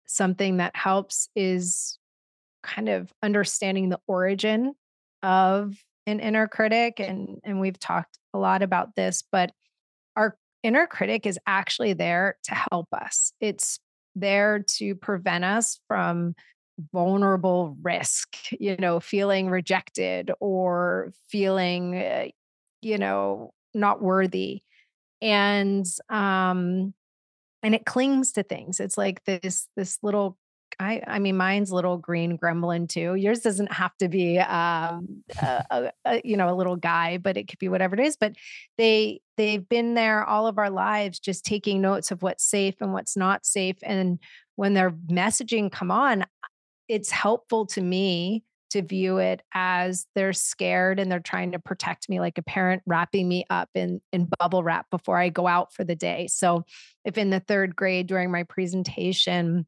something 0.08 0.58
that 0.58 0.76
helps 0.76 1.30
is 1.36 2.00
kind 2.64 2.90
of 2.90 3.12
understanding 3.22 3.90
the 3.90 4.00
origin 4.08 4.74
of 5.24 5.76
an 6.08 6.20
inner 6.20 6.48
critic 6.48 7.00
and 7.00 7.40
and 7.44 7.60
we've 7.60 7.80
talked 7.80 8.18
a 8.34 8.38
lot 8.38 8.62
about 8.62 8.96
this 8.96 9.24
but 9.32 9.52
our 10.16 10.36
inner 10.64 10.88
critic 10.88 11.26
is 11.26 11.40
actually 11.48 11.94
there 11.94 12.38
to 12.44 12.56
help 12.72 12.88
us. 12.94 13.34
It's 13.40 13.80
there 14.16 14.60
to 14.60 14.96
prevent 14.96 15.44
us 15.44 15.80
from 15.88 16.36
vulnerable 16.92 17.78
risk 17.84 18.36
you 18.60 18.76
know 18.78 19.00
feeling 19.00 19.50
rejected 19.50 20.32
or 20.40 21.14
feeling 21.30 21.96
uh, 21.96 22.28
you 22.82 22.98
know 22.98 23.54
not 23.74 24.02
worthy. 24.02 24.62
And 25.22 25.86
um 26.10 26.94
and 27.64 27.76
it 27.76 27.86
clings 27.86 28.32
to 28.34 28.44
things. 28.44 28.80
It's 28.80 28.98
like 28.98 29.24
this 29.26 29.68
this 29.76 30.00
little 30.02 30.38
I, 30.82 31.02
I 31.06 31.20
mean, 31.20 31.38
mine's 31.38 31.72
little 31.72 31.98
green 31.98 32.38
gremlin 32.38 32.90
too. 32.90 33.14
Yours 33.16 33.42
doesn't 33.42 33.72
have 33.72 33.96
to 33.98 34.10
be, 34.10 34.40
um, 34.40 35.24
a, 35.42 35.64
a, 35.70 35.92
a, 36.06 36.22
you 36.26 36.36
know, 36.36 36.50
a 36.50 36.56
little 36.56 36.76
guy, 36.76 37.18
but 37.18 37.38
it 37.38 37.48
could 37.48 37.60
be 37.60 37.70
whatever 37.70 37.96
it 37.96 38.02
is. 38.02 38.18
But 38.18 38.36
they 38.78 39.22
they've 39.38 39.68
been 39.68 39.94
there 39.94 40.24
all 40.24 40.48
of 40.48 40.58
our 40.58 40.72
lives, 40.72 41.20
just 41.20 41.46
taking 41.46 41.82
notes 41.82 42.10
of 42.10 42.24
what's 42.24 42.44
safe 42.44 42.76
and 42.82 42.94
what's 42.94 43.16
not 43.16 43.46
safe. 43.46 43.78
And 43.84 44.20
when 44.56 44.74
their 44.74 44.92
messaging 44.92 45.72
come 45.72 45.92
on, 45.92 46.26
it's 46.88 47.12
helpful 47.12 47.68
to 47.68 47.82
me 47.82 48.44
to 48.72 48.82
view 48.82 49.18
it 49.18 49.42
as 49.54 50.08
they're 50.16 50.34
scared 50.34 51.00
and 51.00 51.12
they're 51.12 51.20
trying 51.20 51.52
to 51.52 51.60
protect 51.60 52.10
me 52.10 52.20
like 52.20 52.38
a 52.38 52.44
parent 52.44 52.82
wrapping 52.86 53.28
me 53.28 53.46
up 53.50 53.70
in 53.76 54.02
in 54.12 54.28
bubble 54.40 54.64
wrap 54.64 54.90
before 54.90 55.18
I 55.18 55.30
go 55.30 55.46
out 55.46 55.74
for 55.74 55.84
the 55.84 55.96
day. 55.96 56.28
So 56.28 56.66
if 57.06 57.18
in 57.18 57.30
the 57.30 57.40
third 57.40 57.76
grade 57.76 58.08
during 58.08 58.32
my 58.32 58.44
presentation 58.44 59.68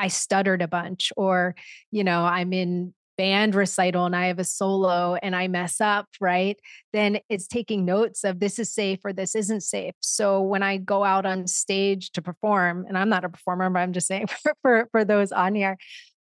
I 0.00 0.08
stuttered 0.08 0.62
a 0.62 0.68
bunch, 0.68 1.12
or, 1.16 1.54
you 1.90 2.02
know, 2.02 2.24
I'm 2.24 2.52
in 2.52 2.94
band 3.20 3.54
recital 3.54 4.06
and 4.06 4.16
I 4.16 4.28
have 4.28 4.38
a 4.38 4.44
solo 4.44 5.14
and 5.22 5.36
I 5.36 5.46
mess 5.46 5.78
up, 5.78 6.06
right? 6.22 6.58
Then 6.94 7.18
it's 7.28 7.46
taking 7.46 7.84
notes 7.84 8.24
of 8.24 8.40
this 8.40 8.58
is 8.58 8.72
safe 8.72 9.00
or 9.04 9.12
this 9.12 9.34
isn't 9.34 9.60
safe. 9.60 9.92
So 10.00 10.40
when 10.40 10.62
I 10.62 10.78
go 10.78 11.04
out 11.04 11.26
on 11.26 11.46
stage 11.46 12.12
to 12.12 12.22
perform, 12.22 12.86
and 12.88 12.96
I'm 12.96 13.10
not 13.10 13.26
a 13.26 13.28
performer, 13.28 13.68
but 13.68 13.80
I'm 13.80 13.92
just 13.92 14.06
saying 14.06 14.28
for 14.42 14.54
for, 14.62 14.88
for 14.90 15.04
those 15.04 15.32
on 15.32 15.54
here, 15.54 15.76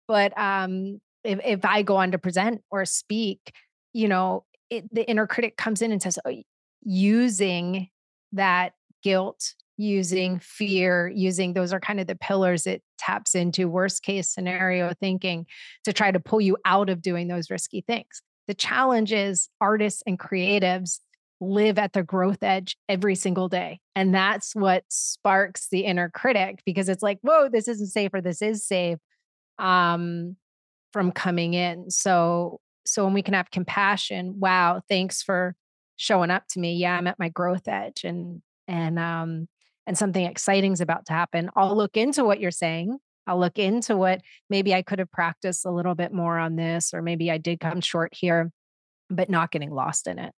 but 0.06 0.38
um, 0.38 1.00
if 1.24 1.40
if 1.42 1.64
I 1.64 1.80
go 1.80 1.96
on 1.96 2.12
to 2.12 2.18
present 2.18 2.60
or 2.70 2.84
speak, 2.84 3.54
you 3.94 4.06
know, 4.06 4.44
it, 4.68 4.84
the 4.92 5.08
inner 5.08 5.26
critic 5.26 5.56
comes 5.56 5.80
in 5.80 5.92
and 5.92 6.02
says, 6.02 6.18
oh, 6.26 6.42
using 6.82 7.88
that 8.32 8.74
guilt 9.02 9.54
using 9.76 10.38
fear, 10.38 11.10
using 11.14 11.54
those 11.54 11.72
are 11.72 11.80
kind 11.80 12.00
of 12.00 12.06
the 12.06 12.16
pillars 12.16 12.66
it 12.66 12.82
taps 12.98 13.34
into 13.34 13.68
worst 13.68 14.02
case 14.02 14.28
scenario 14.28 14.92
thinking 15.00 15.46
to 15.84 15.92
try 15.92 16.10
to 16.10 16.20
pull 16.20 16.40
you 16.40 16.56
out 16.64 16.90
of 16.90 17.02
doing 17.02 17.28
those 17.28 17.50
risky 17.50 17.82
things. 17.86 18.22
The 18.46 18.54
challenge 18.54 19.12
is 19.12 19.48
artists 19.60 20.02
and 20.06 20.18
creatives 20.18 21.00
live 21.40 21.78
at 21.78 21.92
the 21.92 22.02
growth 22.02 22.42
edge 22.42 22.76
every 22.88 23.14
single 23.14 23.48
day. 23.48 23.80
And 23.96 24.14
that's 24.14 24.54
what 24.54 24.84
sparks 24.88 25.68
the 25.70 25.80
inner 25.80 26.08
critic 26.08 26.60
because 26.64 26.88
it's 26.88 27.02
like, 27.02 27.18
whoa, 27.22 27.48
this 27.48 27.66
isn't 27.66 27.88
safe 27.88 28.10
or 28.14 28.20
this 28.20 28.42
is 28.42 28.64
safe 28.64 28.98
um, 29.58 30.36
from 30.92 31.10
coming 31.10 31.54
in. 31.54 31.90
So, 31.90 32.60
so 32.84 33.04
when 33.04 33.14
we 33.14 33.22
can 33.22 33.34
have 33.34 33.50
compassion, 33.50 34.38
wow, 34.38 34.82
thanks 34.88 35.22
for 35.22 35.56
showing 35.96 36.30
up 36.30 36.44
to 36.50 36.60
me. 36.60 36.74
Yeah, 36.74 36.96
I'm 36.96 37.06
at 37.06 37.18
my 37.18 37.28
growth 37.28 37.66
edge. 37.66 38.04
And 38.04 38.42
and 38.68 38.98
um 38.98 39.48
and 39.86 39.96
something 39.96 40.24
exciting 40.24 40.72
is 40.72 40.80
about 40.80 41.06
to 41.06 41.12
happen, 41.12 41.50
I'll 41.56 41.76
look 41.76 41.96
into 41.96 42.24
what 42.24 42.40
you're 42.40 42.50
saying. 42.50 42.98
I'll 43.26 43.38
look 43.38 43.58
into 43.58 43.96
what 43.96 44.20
maybe 44.50 44.74
I 44.74 44.82
could 44.82 44.98
have 44.98 45.10
practiced 45.10 45.64
a 45.64 45.70
little 45.70 45.94
bit 45.94 46.12
more 46.12 46.38
on 46.38 46.56
this, 46.56 46.92
or 46.92 47.02
maybe 47.02 47.30
I 47.30 47.38
did 47.38 47.60
come 47.60 47.80
short 47.80 48.12
here, 48.14 48.50
but 49.10 49.30
not 49.30 49.50
getting 49.50 49.70
lost 49.70 50.06
in 50.06 50.18
it. 50.18 50.32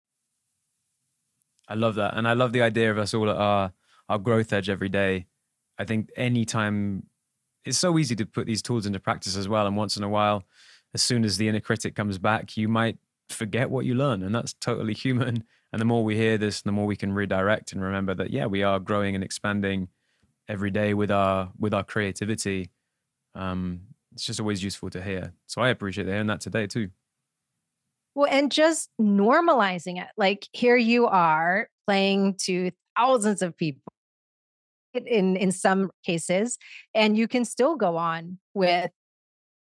I 1.67 1.75
love 1.75 1.95
that. 1.95 2.17
And 2.17 2.27
I 2.27 2.33
love 2.33 2.51
the 2.51 2.61
idea 2.61 2.91
of 2.91 2.97
us 2.97 3.13
all 3.13 3.29
at 3.29 3.37
our, 3.37 3.71
our 4.09 4.17
growth 4.17 4.51
edge 4.51 4.69
every 4.69 4.89
day. 4.89 5.27
I 5.77 5.85
think 5.85 6.09
anytime 6.17 7.07
it's 7.65 7.77
so 7.77 7.97
easy 7.97 8.15
to 8.17 8.25
put 8.25 8.45
these 8.45 8.61
tools 8.61 8.85
into 8.85 8.99
practice 8.99 9.37
as 9.37 9.47
well. 9.47 9.65
And 9.65 9.77
once 9.77 9.95
in 9.95 10.03
a 10.03 10.09
while, 10.09 10.43
as 10.93 11.01
soon 11.01 11.23
as 11.23 11.37
the 11.37 11.47
inner 11.47 11.61
critic 11.61 11.95
comes 11.95 12.17
back, 12.17 12.57
you 12.57 12.67
might 12.67 12.97
forget 13.29 13.69
what 13.69 13.85
you 13.85 13.95
learn. 13.95 14.23
And 14.23 14.35
that's 14.35 14.53
totally 14.53 14.93
human. 15.05 15.45
And 15.73 15.81
the 15.81 15.85
more 15.85 16.03
we 16.03 16.15
hear 16.15 16.37
this, 16.37 16.61
the 16.61 16.71
more 16.71 16.85
we 16.85 16.95
can 16.95 17.11
redirect 17.11 17.73
and 17.73 17.81
remember 17.81 18.13
that 18.13 18.29
yeah, 18.29 18.45
we 18.45 18.61
are 18.61 18.79
growing 18.79 19.15
and 19.15 19.23
expanding 19.23 19.87
every 20.47 20.69
day 20.69 20.93
with 20.93 21.09
our 21.09 21.51
with 21.57 21.73
our 21.73 21.83
creativity. 21.83 22.69
Um, 23.33 23.81
it's 24.13 24.23
just 24.23 24.39
always 24.39 24.63
useful 24.63 24.91
to 24.91 25.01
hear. 25.01 25.33
So 25.47 25.61
I 25.61 25.69
appreciate 25.69 26.07
hearing 26.07 26.27
that 26.27 26.41
today 26.41 26.67
too. 26.67 26.89
Well, 28.13 28.29
and 28.29 28.51
just 28.51 28.89
normalizing 29.01 29.99
it. 29.99 30.09
Like 30.15 30.47
here 30.51 30.77
you 30.77 31.07
are 31.07 31.67
playing 31.87 32.35
to 32.43 32.69
thousands 32.95 33.41
of 33.41 33.57
people 33.57 33.91
in 34.93 35.35
in 35.35 35.51
some 35.51 35.89
cases 36.05 36.59
and 36.93 37.17
you 37.17 37.27
can 37.27 37.45
still 37.45 37.75
go 37.75 37.97
on 37.97 38.37
with 38.53 38.91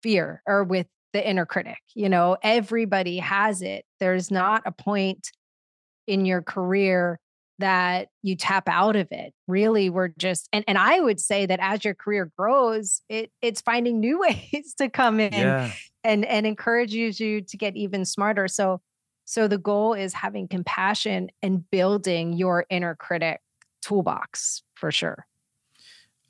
fear 0.02 0.42
or 0.44 0.64
with 0.64 0.88
the 1.12 1.28
inner 1.28 1.46
critic 1.46 1.78
you 1.94 2.08
know 2.08 2.36
everybody 2.42 3.18
has 3.18 3.62
it 3.62 3.84
there's 4.00 4.28
not 4.30 4.60
a 4.66 4.72
point 4.72 5.30
in 6.10 6.24
your 6.24 6.42
career 6.42 7.20
that 7.60 8.08
you 8.22 8.34
tap 8.34 8.68
out 8.68 8.96
of 8.96 9.06
it 9.10 9.32
really 9.46 9.90
we're 9.90 10.08
just 10.08 10.48
and, 10.52 10.64
and 10.66 10.76
i 10.76 10.98
would 10.98 11.20
say 11.20 11.46
that 11.46 11.60
as 11.62 11.84
your 11.84 11.94
career 11.94 12.32
grows 12.36 13.02
it 13.08 13.30
it's 13.42 13.60
finding 13.60 14.00
new 14.00 14.18
ways 14.52 14.74
to 14.76 14.88
come 14.88 15.20
in 15.20 15.32
yeah. 15.32 15.70
and 16.02 16.24
and 16.24 16.46
encourages 16.46 17.20
you 17.20 17.42
to 17.42 17.56
get 17.56 17.76
even 17.76 18.04
smarter. 18.04 18.48
So 18.48 18.80
so 19.24 19.46
the 19.46 19.58
goal 19.58 19.94
is 19.94 20.12
having 20.12 20.48
compassion 20.48 21.30
and 21.40 21.70
building 21.70 22.32
your 22.32 22.66
inner 22.68 22.96
critic 22.96 23.40
toolbox 23.80 24.64
for 24.74 24.90
sure. 24.90 25.24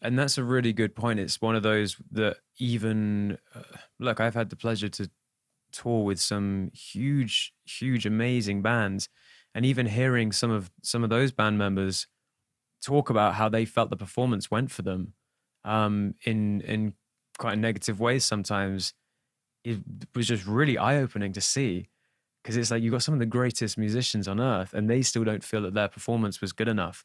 And 0.02 0.18
that's 0.18 0.36
a 0.36 0.44
really 0.44 0.74
good 0.74 0.94
point. 0.94 1.18
It's 1.18 1.40
one 1.40 1.56
of 1.56 1.62
those 1.62 1.96
that 2.12 2.38
even 2.58 3.38
uh, 3.54 3.62
look 3.98 4.20
i've 4.20 4.34
had 4.34 4.50
the 4.50 4.56
pleasure 4.56 4.88
to 4.88 5.10
tour 5.72 6.04
with 6.04 6.20
some 6.20 6.70
huge, 6.74 7.54
huge, 7.64 8.06
amazing 8.06 8.62
bands, 8.62 9.08
and 9.54 9.64
even 9.66 9.86
hearing 9.86 10.32
some 10.32 10.50
of 10.50 10.70
some 10.82 11.04
of 11.04 11.10
those 11.10 11.32
band 11.32 11.58
members 11.58 12.06
talk 12.82 13.10
about 13.10 13.34
how 13.34 13.48
they 13.48 13.64
felt 13.64 13.90
the 13.90 13.96
performance 13.96 14.50
went 14.50 14.70
for 14.70 14.82
them 14.82 15.14
um, 15.64 16.14
in 16.24 16.60
in 16.62 16.94
quite 17.38 17.54
a 17.54 17.60
negative 17.60 18.00
ways 18.00 18.24
sometimes, 18.24 18.94
it 19.64 19.78
was 20.14 20.28
just 20.28 20.46
really 20.46 20.78
eye 20.78 20.96
opening 20.96 21.32
to 21.32 21.40
see 21.40 21.88
because 22.42 22.56
it's 22.56 22.70
like 22.70 22.82
you've 22.82 22.92
got 22.92 23.02
some 23.02 23.14
of 23.14 23.20
the 23.20 23.26
greatest 23.26 23.76
musicians 23.76 24.26
on 24.26 24.40
earth 24.40 24.72
and 24.72 24.88
they 24.88 25.02
still 25.02 25.24
don't 25.24 25.44
feel 25.44 25.62
that 25.62 25.74
their 25.74 25.88
performance 25.88 26.40
was 26.40 26.52
good 26.52 26.68
enough 26.68 27.04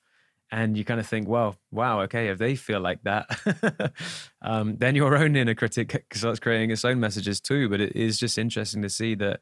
and 0.51 0.77
you 0.77 0.85
kind 0.85 0.99
of 0.99 1.07
think, 1.07 1.27
well, 1.27 1.57
wow, 1.71 2.01
okay, 2.01 2.27
if 2.27 2.37
they 2.37 2.55
feel 2.55 2.79
like 2.79 3.01
that, 3.03 3.93
um, 4.41 4.77
then 4.77 4.95
your 4.95 5.17
own 5.17 5.35
inner 5.35 5.55
critic 5.55 6.05
starts 6.13 6.39
creating 6.39 6.71
its 6.71 6.85
own 6.85 6.99
messages 6.99 7.41
too. 7.41 7.67
But 7.67 7.81
it 7.81 7.95
is 7.95 8.19
just 8.19 8.37
interesting 8.37 8.81
to 8.83 8.89
see 8.89 9.15
that 9.15 9.41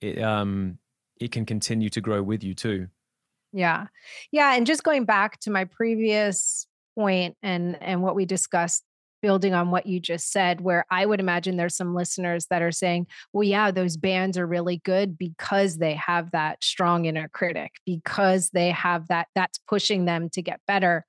it 0.00 0.22
um, 0.22 0.78
it 1.20 1.32
can 1.32 1.44
continue 1.44 1.88
to 1.90 2.00
grow 2.00 2.22
with 2.22 2.42
you 2.42 2.54
too. 2.54 2.88
Yeah, 3.52 3.86
yeah, 4.30 4.54
and 4.54 4.66
just 4.66 4.84
going 4.84 5.04
back 5.04 5.40
to 5.40 5.50
my 5.50 5.64
previous 5.64 6.66
point 6.96 7.36
and 7.42 7.80
and 7.82 8.02
what 8.02 8.14
we 8.14 8.24
discussed 8.24 8.84
building 9.20 9.54
on 9.54 9.70
what 9.70 9.86
you 9.86 10.00
just 10.00 10.30
said, 10.30 10.60
where 10.60 10.84
I 10.90 11.04
would 11.04 11.20
imagine 11.20 11.56
there's 11.56 11.76
some 11.76 11.94
listeners 11.94 12.46
that 12.50 12.62
are 12.62 12.72
saying, 12.72 13.06
well, 13.32 13.42
yeah, 13.42 13.70
those 13.70 13.96
bands 13.96 14.38
are 14.38 14.46
really 14.46 14.80
good 14.84 15.18
because 15.18 15.78
they 15.78 15.94
have 15.94 16.30
that 16.30 16.62
strong 16.62 17.04
inner 17.04 17.28
critic, 17.28 17.72
because 17.84 18.50
they 18.50 18.70
have 18.70 19.08
that, 19.08 19.28
that's 19.34 19.58
pushing 19.66 20.04
them 20.04 20.28
to 20.30 20.42
get 20.42 20.60
better. 20.66 21.04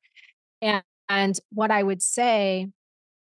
And, 0.61 0.83
and 1.07 1.39
what 1.51 1.71
I 1.71 1.83
would 1.83 2.01
say 2.01 2.67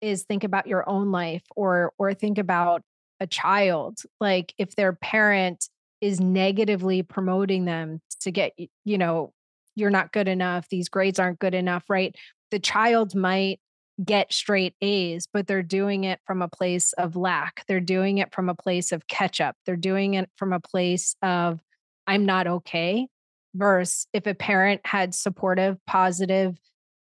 is 0.02 0.24
think 0.24 0.44
about 0.44 0.68
your 0.68 0.88
own 0.88 1.12
life 1.12 1.44
or 1.56 1.94
or 1.98 2.13
think 2.13 2.38
about 2.38 2.82
a 3.22 3.28
child 3.28 4.00
like 4.20 4.54
if 4.58 4.75
their 4.75 4.92
parent 4.92 5.70
is 6.03 6.19
negatively 6.19 7.01
promoting 7.01 7.65
them 7.65 8.01
to 8.19 8.31
get 8.31 8.53
you 8.83 8.98
know 8.98 9.31
you're 9.75 9.89
not 9.89 10.12
good 10.12 10.27
enough 10.27 10.67
these 10.69 10.89
grades 10.89 11.17
aren't 11.17 11.39
good 11.39 11.53
enough 11.53 11.89
right 11.89 12.15
the 12.51 12.60
child 12.60 13.15
might 13.15 13.60
get 14.03 14.33
straight 14.33 14.74
A's, 14.81 15.27
but 15.31 15.48
they're 15.48 15.63
doing 15.63 16.03
it 16.03 16.19
from 16.25 16.41
a 16.41 16.48
place 16.48 16.93
of 16.93 17.15
lack. 17.15 17.63
They're 17.67 17.79
doing 17.79 18.17
it 18.17 18.33
from 18.33 18.50
a 18.50 18.55
place 18.55 18.91
of 18.91 19.07
catch 19.07 19.39
up. 19.39 19.55
They're 19.65 19.75
doing 19.75 20.15
it 20.15 20.29
from 20.36 20.53
a 20.53 20.60
place 20.60 21.15
of, 21.22 21.60
I'm 22.07 22.25
not 22.25 22.48
okay. 22.48 23.07
Versus 23.55 24.07
if 24.13 24.25
a 24.25 24.33
parent 24.33 24.81
had 24.83 25.13
supportive, 25.13 25.77
positive 25.86 26.57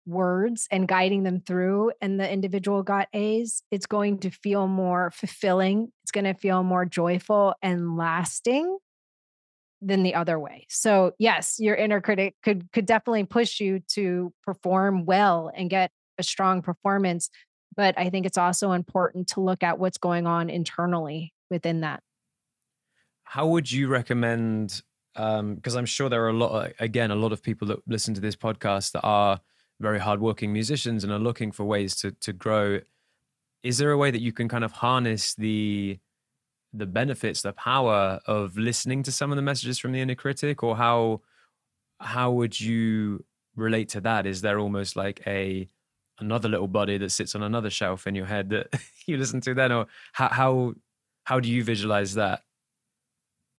words 0.06 0.68
and 0.70 0.88
guiding 0.88 1.24
them 1.24 1.42
through, 1.42 1.92
and 2.02 2.20
the 2.20 2.32
individual 2.32 2.84
got 2.84 3.08
A's, 3.14 3.64
it's 3.72 3.88
going 3.88 4.20
to 4.20 4.30
feel 4.30 4.68
more 4.68 5.10
fulfilling. 5.12 5.92
It's 6.04 6.12
going 6.12 6.26
to 6.26 6.36
feel 6.36 6.62
more 6.62 6.86
joyful 6.86 7.56
and 7.64 7.98
lasting 7.98 8.78
than 9.86 10.04
the 10.04 10.16
other 10.16 10.40
way. 10.40 10.66
So 10.70 11.14
yes, 11.20 11.58
your 11.60 11.76
inner 11.76 12.02
critic 12.02 12.36
could 12.44 12.72
could 12.74 12.86
definitely 12.86 13.26
push 13.26 13.60
you 13.60 13.82
to 13.90 14.34
perform 14.44 15.06
well 15.06 15.52
and 15.56 15.70
get 15.70 15.92
a 16.18 16.24
strong 16.24 16.62
performance. 16.62 17.30
But 17.76 17.98
I 17.98 18.10
think 18.10 18.26
it's 18.26 18.38
also 18.38 18.72
important 18.72 19.28
to 19.30 19.42
look 19.42 19.62
at 19.62 19.80
what's 19.80 19.98
going 19.98 20.26
on 20.28 20.50
internally 20.50 21.34
within 21.50 21.82
that. 21.82 22.02
How 23.24 23.48
would 23.48 23.72
you 23.72 23.88
recommend? 23.88 24.82
Because 25.14 25.76
um, 25.76 25.78
I'm 25.78 25.86
sure 25.86 26.10
there 26.10 26.24
are 26.26 26.30
a 26.30 26.34
lot, 26.34 26.74
again, 26.80 27.12
a 27.12 27.16
lot 27.16 27.32
of 27.32 27.42
people 27.42 27.68
that 27.68 27.80
listen 27.88 28.14
to 28.14 28.22
this 28.22 28.36
podcast 28.36 28.92
that 28.94 29.02
are 29.04 29.40
very 29.80 30.00
hardworking 30.00 30.54
musicians 30.54 31.04
and 31.04 31.12
are 31.12 31.20
looking 31.20 31.52
for 31.52 31.64
ways 31.64 31.96
to 31.98 32.12
to 32.12 32.34
grow. 32.34 32.80
Is 33.62 33.78
there 33.78 33.92
a 33.92 33.98
way 33.98 34.12
that 34.12 34.22
you 34.22 34.32
can 34.32 34.48
kind 34.48 34.64
of 34.64 34.72
harness 34.72 35.36
the 35.36 36.00
the 36.78 36.86
benefits, 36.86 37.42
the 37.42 37.54
power 37.54 38.20
of 38.26 38.58
listening 38.58 39.04
to 39.04 39.12
some 39.12 39.32
of 39.32 39.36
the 39.36 39.42
messages 39.42 39.80
from 39.80 39.92
the 39.92 40.02
inner 40.02 40.16
critic, 40.16 40.64
or 40.64 40.76
how 40.76 41.22
how 42.00 42.32
would 42.32 42.60
you 42.60 43.24
relate 43.56 43.90
to 43.90 44.02
that? 44.02 44.26
Is 44.26 44.42
there 44.42 44.60
almost 44.60 44.96
like 44.96 45.22
a 45.26 45.70
another 46.20 46.50
little 46.50 46.68
body 46.68 46.98
that 46.98 47.12
sits 47.12 47.36
on 47.36 47.44
another 47.44 47.70
shelf 47.70 48.08
in 48.08 48.16
your 48.16 48.26
head 48.26 48.50
that 48.50 48.68
you 49.06 49.18
listen 49.18 49.42
to 49.42 49.54
then? 49.54 49.72
Or 49.72 49.88
how 50.14 50.30
how 50.30 50.74
how 51.24 51.40
do 51.40 51.50
you 51.50 51.64
visualize 51.64 52.16
that? 52.16 52.42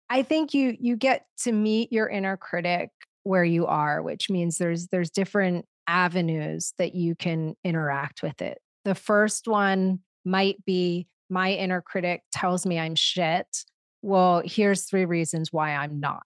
I 0.08 0.22
think 0.22 0.54
you 0.54 0.76
you 0.78 0.96
get 0.96 1.26
to 1.44 1.52
meet 1.52 1.92
your 1.92 2.08
inner 2.08 2.36
critic 2.36 2.90
where 3.24 3.44
you 3.44 3.66
are 3.66 4.02
which 4.02 4.30
means 4.30 4.58
there's 4.58 4.86
there's 4.88 5.10
different 5.10 5.66
avenues 5.88 6.74
that 6.78 6.94
you 6.94 7.14
can 7.14 7.54
interact 7.64 8.22
with 8.22 8.42
it. 8.42 8.58
The 8.84 8.94
first 8.94 9.48
one 9.48 10.00
might 10.24 10.64
be 10.64 11.06
my 11.28 11.52
inner 11.52 11.80
critic 11.80 12.22
tells 12.32 12.66
me 12.66 12.78
i'm 12.78 12.94
shit 12.94 13.64
well 14.02 14.42
here's 14.44 14.84
three 14.84 15.04
reasons 15.04 15.52
why 15.52 15.74
i'm 15.74 16.00
not 16.00 16.24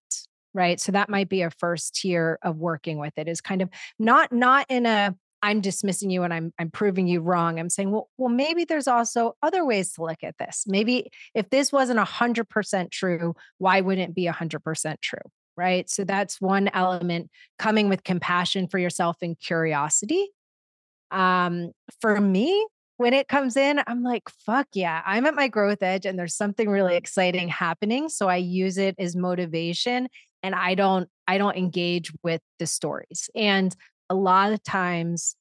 right 0.55 0.81
so 0.81 0.93
that 0.93 1.09
might 1.09 1.29
be 1.29 1.43
a 1.43 1.51
first 1.51 1.95
tier 1.95 2.39
of 2.43 2.57
working 2.57 2.99
with 2.99 3.13
it 3.17 3.29
is 3.29 3.41
kind 3.41 3.63
of 3.63 3.69
not 3.99 4.33
not 4.33 4.67
in 4.69 4.87
a 4.87 5.15
I'm 5.43 5.61
dismissing 5.61 6.11
you 6.11 6.23
and 6.23 6.35
I'm 6.35 6.53
I'm 6.59 6.71
proving 6.71 7.07
you 7.07 7.21
wrong. 7.21 7.59
I'm 7.59 7.71
saying, 7.71 7.91
well, 7.91 8.09
well, 8.19 8.29
maybe 8.29 8.65
there's 8.65 8.89
also 8.89 9.37
other 9.43 9.65
ways 9.65 9.93
to 9.95 10.03
look 10.03 10.23
at 10.23 10.37
this. 10.39 10.65
Maybe 10.67 11.11
if 11.35 11.49
this 11.51 11.73
wasn't 11.73 11.99
a 11.99 12.05
hundred 12.05 12.49
percent 12.49 12.91
true, 12.91 13.35
why 13.59 13.81
wouldn't 13.81 14.11
it 14.11 14.15
be 14.15 14.27
a 14.27 14.33
hundred 14.33 14.63
percent 14.63 15.01
true? 15.01 15.19
Right. 15.57 15.89
So 15.91 16.05
that's 16.05 16.41
one 16.41 16.69
element 16.73 17.31
coming 17.59 17.89
with 17.89 18.05
compassion 18.05 18.69
for 18.69 18.79
yourself 18.79 19.17
and 19.23 19.39
curiosity. 19.39 20.31
Um, 21.11 21.73
for 22.01 22.21
me, 22.21 22.67
when 23.01 23.15
it 23.15 23.29
comes 23.29 23.57
in, 23.57 23.81
I'm 23.87 24.03
like, 24.03 24.29
fuck 24.29 24.67
yeah, 24.75 25.01
I'm 25.07 25.25
at 25.25 25.35
my 25.35 25.49
growth 25.49 25.83
edge 25.83 26.05
and 26.05 26.19
there's 26.19 26.35
something 26.35 26.69
really 26.69 26.91
mm-hmm. 26.91 26.99
exciting 26.99 27.49
happening. 27.49 28.11
So 28.11 28.29
I 28.29 28.37
use 28.37 28.77
it 28.77 28.95
as 28.99 29.17
motivation 29.17 30.07
and 30.43 30.55
I 30.55 30.75
don't, 30.75 31.09
I 31.27 31.39
don't 31.39 31.57
engage 31.57 32.13
with 32.23 32.43
the 32.59 32.67
stories. 32.67 33.31
And 33.35 33.75
a 34.11 34.15
lot 34.15 34.53
of 34.53 34.63
times 34.63 35.35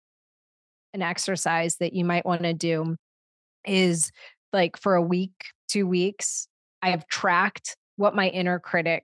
an 0.93 1.01
exercise 1.01 1.75
that 1.81 1.91
you 1.91 2.05
might 2.05 2.25
want 2.25 2.43
to 2.43 2.53
do 2.53 2.95
is 3.65 4.09
like 4.53 4.77
for 4.77 4.95
a 4.95 5.01
week, 5.01 5.47
two 5.67 5.85
weeks, 5.85 6.47
I've 6.81 7.09
tracked 7.09 7.75
what 7.97 8.15
my 8.15 8.29
inner 8.29 8.59
critic 8.59 9.03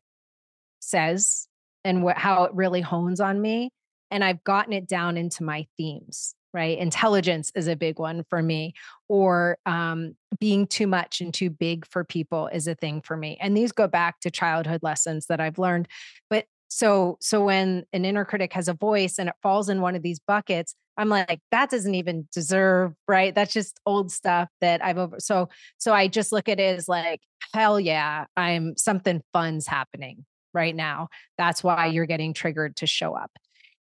says 0.80 1.50
and 1.84 2.04
what 2.04 2.18
how 2.18 2.46
it 2.46 2.54
really 2.54 2.80
hones 2.80 3.20
on 3.20 3.42
me. 3.42 3.72
And 4.12 4.24
I've 4.24 4.46
gotten 4.46 4.72
it 4.72 4.88
down 4.88 5.18
into 5.18 5.44
my 5.44 5.68
themes, 5.76 6.36
right? 6.56 6.78
Intelligence 6.78 7.52
is 7.54 7.68
a 7.68 7.76
big 7.76 8.00
one 8.00 8.24
for 8.30 8.42
me, 8.42 8.74
or 9.10 9.58
um, 9.66 10.16
being 10.40 10.66
too 10.66 10.88
much 10.88 11.20
and 11.20 11.34
too 11.34 11.50
big 11.50 11.86
for 11.86 12.06
people 12.06 12.48
is 12.48 12.66
a 12.66 12.76
thing 12.76 13.02
for 13.02 13.18
me. 13.18 13.38
And 13.42 13.56
these 13.56 13.74
go 13.74 13.88
back 13.88 14.22
to 14.22 14.32
childhood 14.32 14.82
lessons 14.82 15.26
that 15.28 15.42
I've 15.42 15.60
learned. 15.60 15.90
But 16.30 16.46
so 16.70 17.18
so 17.20 17.44
when 17.46 17.86
an 17.94 18.06
inner 18.06 18.26
critic 18.26 18.54
has 18.54 18.68
a 18.68 18.74
voice 18.74 19.20
and 19.20 19.30
it 19.30 19.36
falls 19.44 19.70
in 19.70 19.82
one 19.82 19.96
of 19.96 20.02
these 20.02 20.20
buckets, 20.20 20.76
I'm 20.98 21.10
like, 21.10 21.42
that 21.52 21.70
doesn't 21.70 21.94
even 21.94 22.28
deserve, 22.34 22.94
right? 23.08 23.36
That's 23.36 23.54
just 23.54 23.80
old 23.86 24.12
stuff 24.12 24.50
that 24.62 24.84
I've 24.84 24.98
over. 24.98 25.20
So 25.20 25.50
so 25.78 25.94
I 25.94 26.08
just 26.08 26.32
look 26.32 26.48
at 26.48 26.60
it 26.60 26.78
as 26.78 26.88
like, 26.88 27.20
hell 27.54 27.80
yeah, 27.80 28.26
I'm 28.38 28.78
something 28.78 29.22
fun's 29.34 29.68
happening 29.68 30.26
right 30.54 30.76
now. 30.76 31.10
That's 31.38 31.64
why 31.64 31.88
you're 31.88 32.06
getting 32.06 32.34
triggered 32.34 32.78
to 32.78 32.88
show 32.88 33.14
up. 33.14 33.32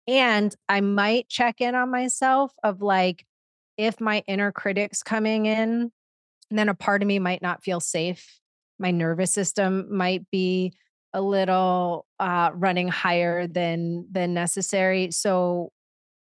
And 0.08 0.54
I 0.68 0.82
might 0.82 1.30
check 1.30 1.62
in 1.62 1.76
on 1.76 1.92
myself 1.92 2.52
of 2.64 2.82
like, 2.82 3.26
if 3.78 4.02
my 4.02 4.24
inner 4.28 4.52
critic's 4.52 5.04
coming 5.04 5.46
in, 5.46 5.92
then 6.50 6.70
a 6.70 6.76
part 6.76 7.02
of 7.02 7.08
me 7.08 7.20
might 7.20 7.42
not 7.42 7.64
feel 7.64 7.80
safe. 7.80 8.40
My 8.80 8.92
nervous 8.92 9.32
system 9.32 9.96
might 9.96 10.30
be 10.32 10.74
a 11.14 11.22
little 11.22 12.06
uh, 12.20 12.52
running 12.54 12.88
higher 12.88 13.48
than 13.48 14.08
than 14.12 14.34
necessary. 14.34 15.12
So 15.12 15.72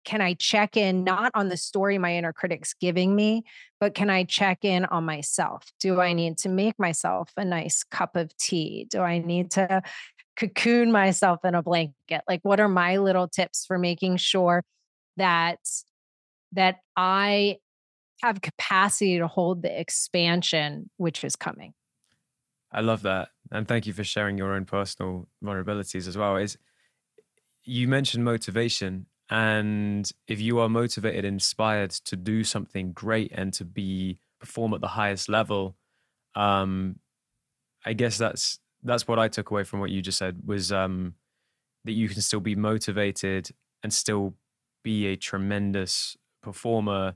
can 0.04 0.20
I 0.20 0.34
check 0.34 0.76
in 0.76 1.04
not 1.04 1.30
on 1.34 1.48
the 1.48 1.56
story 1.56 1.96
my 1.98 2.16
inner 2.16 2.32
critic's 2.32 2.74
giving 2.74 3.14
me, 3.14 3.44
but 3.80 3.94
can 3.94 4.10
I 4.10 4.24
check 4.24 4.64
in 4.64 4.84
on 4.86 5.04
myself? 5.04 5.64
Do 5.78 6.00
I 6.00 6.12
need 6.12 6.38
to 6.38 6.48
make 6.48 6.78
myself 6.78 7.30
a 7.36 7.44
nice 7.44 7.84
cup 7.84 8.16
of 8.16 8.36
tea? 8.36 8.86
Do 8.90 9.00
I 9.00 9.18
need 9.18 9.52
to 9.52 9.82
cocoon 10.36 10.92
myself 10.92 11.44
in 11.44 11.54
a 11.54 11.62
blanket? 11.62 12.22
Like 12.28 12.40
what 12.42 12.60
are 12.60 12.68
my 12.68 12.98
little 12.98 13.28
tips 13.28 13.64
for 13.66 13.78
making 13.78 14.16
sure 14.16 14.64
that 15.16 15.58
that 16.52 16.76
I 16.96 17.58
have 18.22 18.40
capacity 18.40 19.18
to 19.18 19.26
hold 19.26 19.62
the 19.62 19.80
expansion 19.80 20.90
which 20.96 21.24
is 21.24 21.36
coming? 21.36 21.74
I 22.70 22.80
love 22.80 23.02
that 23.02 23.28
and 23.52 23.68
thank 23.68 23.86
you 23.86 23.92
for 23.92 24.02
sharing 24.02 24.38
your 24.38 24.54
own 24.54 24.64
personal 24.64 25.28
vulnerabilities 25.44 26.08
as 26.08 26.16
well. 26.16 26.36
Is 26.36 26.56
you 27.64 27.86
mentioned 27.86 28.24
motivation, 28.24 29.06
and 29.30 30.10
if 30.26 30.40
you 30.40 30.58
are 30.58 30.68
motivated, 30.68 31.24
inspired 31.24 31.90
to 31.90 32.16
do 32.16 32.42
something 32.42 32.92
great 32.92 33.30
and 33.34 33.52
to 33.54 33.64
be 33.64 34.18
perform 34.40 34.74
at 34.74 34.80
the 34.80 34.88
highest 34.88 35.28
level, 35.28 35.76
um, 36.34 36.98
I 37.84 37.92
guess 37.92 38.18
that's 38.18 38.58
that's 38.82 39.06
what 39.06 39.18
I 39.18 39.28
took 39.28 39.50
away 39.50 39.64
from 39.64 39.80
what 39.80 39.90
you 39.90 40.02
just 40.02 40.18
said 40.18 40.42
was 40.44 40.72
um, 40.72 41.14
that 41.84 41.92
you 41.92 42.08
can 42.08 42.20
still 42.20 42.40
be 42.40 42.56
motivated 42.56 43.50
and 43.82 43.92
still 43.92 44.34
be 44.82 45.06
a 45.06 45.16
tremendous 45.16 46.16
performer, 46.42 47.14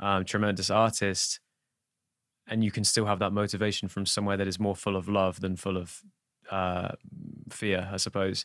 um, 0.00 0.24
tremendous 0.24 0.70
artist, 0.70 1.40
and 2.48 2.64
you 2.64 2.70
can 2.70 2.84
still 2.84 3.06
have 3.06 3.18
that 3.18 3.32
motivation 3.32 3.88
from 3.88 4.06
somewhere 4.06 4.36
that 4.36 4.46
is 4.46 4.58
more 4.58 4.76
full 4.76 4.96
of 4.96 5.08
love 5.08 5.40
than 5.40 5.56
full 5.56 5.76
of 5.76 6.02
uh, 6.50 6.88
fear, 7.50 7.88
I 7.92 7.96
suppose. 7.96 8.44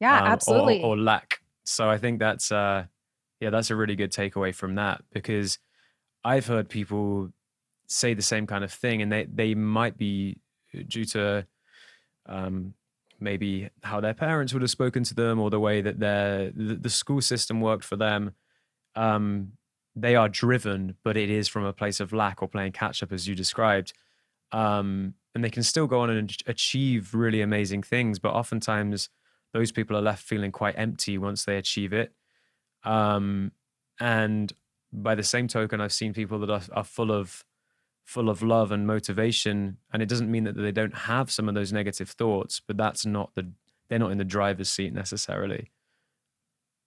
Yeah, 0.00 0.20
um, 0.20 0.26
absolutely. 0.28 0.82
Or, 0.82 0.94
or, 0.94 0.96
lack. 0.96 1.40
So 1.64 1.88
I 1.88 1.98
think 1.98 2.18
that's 2.18 2.50
uh, 2.52 2.84
yeah, 3.40 3.50
that's 3.50 3.70
a 3.70 3.76
really 3.76 3.96
good 3.96 4.12
takeaway 4.12 4.54
from 4.54 4.76
that 4.76 5.02
because 5.12 5.58
I've 6.24 6.46
heard 6.46 6.68
people 6.68 7.30
say 7.86 8.14
the 8.14 8.22
same 8.22 8.46
kind 8.46 8.64
of 8.64 8.72
thing, 8.72 9.02
and 9.02 9.10
they 9.12 9.26
they 9.26 9.54
might 9.54 9.96
be 9.96 10.38
due 10.86 11.04
to 11.04 11.46
um, 12.26 12.74
maybe 13.18 13.68
how 13.82 14.00
their 14.00 14.14
parents 14.14 14.52
would 14.52 14.62
have 14.62 14.70
spoken 14.70 15.04
to 15.04 15.14
them 15.14 15.38
or 15.38 15.50
the 15.50 15.60
way 15.60 15.80
that 15.80 16.00
their 16.00 16.50
the, 16.54 16.90
school 16.90 17.20
system 17.20 17.60
worked 17.60 17.84
for 17.84 17.96
them. 17.96 18.32
Um, 18.96 19.52
they 19.94 20.16
are 20.16 20.28
driven, 20.28 20.96
but 21.04 21.16
it 21.16 21.30
is 21.30 21.48
from 21.48 21.64
a 21.64 21.72
place 21.72 22.00
of 22.00 22.12
lack 22.12 22.42
or 22.42 22.48
playing 22.48 22.72
catch 22.72 23.02
up, 23.02 23.12
as 23.12 23.26
you 23.28 23.34
described. 23.34 23.92
Um, 24.52 25.14
and 25.34 25.44
they 25.44 25.50
can 25.50 25.62
still 25.62 25.86
go 25.86 26.00
on 26.00 26.10
and 26.10 26.34
achieve 26.46 27.14
really 27.14 27.40
amazing 27.40 27.82
things, 27.82 28.18
but 28.18 28.32
oftentimes 28.32 29.08
those 29.52 29.72
people 29.72 29.96
are 29.96 30.02
left 30.02 30.24
feeling 30.24 30.52
quite 30.52 30.78
empty 30.78 31.18
once 31.18 31.44
they 31.44 31.56
achieve 31.56 31.92
it. 31.92 32.12
Um, 32.84 33.52
and 34.00 34.52
by 34.92 35.14
the 35.14 35.22
same 35.22 35.48
token, 35.48 35.80
I've 35.80 35.92
seen 35.92 36.12
people 36.12 36.38
that 36.40 36.50
are, 36.50 36.62
are 36.72 36.84
full 36.84 37.12
of 37.12 37.44
full 38.10 38.28
of 38.28 38.42
love 38.42 38.72
and 38.72 38.88
motivation, 38.88 39.76
and 39.92 40.02
it 40.02 40.08
doesn't 40.08 40.28
mean 40.28 40.42
that 40.42 40.56
they 40.56 40.72
don't 40.72 40.96
have 40.96 41.30
some 41.30 41.48
of 41.48 41.54
those 41.54 41.72
negative 41.72 42.10
thoughts, 42.10 42.60
but 42.66 42.76
that's 42.76 43.06
not 43.06 43.30
the 43.36 43.48
they're 43.88 44.00
not 44.00 44.10
in 44.10 44.18
the 44.18 44.24
driver's 44.24 44.68
seat 44.68 44.92
necessarily. 44.92 45.70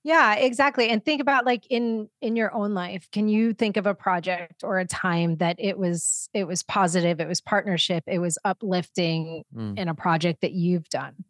Yeah, 0.03 0.35
exactly. 0.35 0.89
And 0.89 1.03
think 1.03 1.21
about 1.21 1.45
like 1.45 1.65
in 1.69 2.09
in 2.21 2.35
your 2.35 2.53
own 2.53 2.73
life. 2.73 3.09
Can 3.11 3.29
you 3.29 3.53
think 3.53 3.77
of 3.77 3.85
a 3.85 3.95
project 3.95 4.65
or 4.65 4.79
a 4.79 4.85
time 4.85 5.37
that 5.37 5.55
it 5.59 5.77
was 5.77 6.29
it 6.33 6.45
was 6.45 6.61
positive, 6.61 7.21
it 7.21 7.27
was 7.27 7.39
partnership, 7.39 8.03
it 8.05 8.19
was 8.19 8.37
uplifting 8.43 9.43
mm. 9.55 9.79
in 9.79 9.87
a 9.87 9.95
project 9.95 10.41
that 10.41 10.51
you've 10.51 10.89
done? 10.89 11.23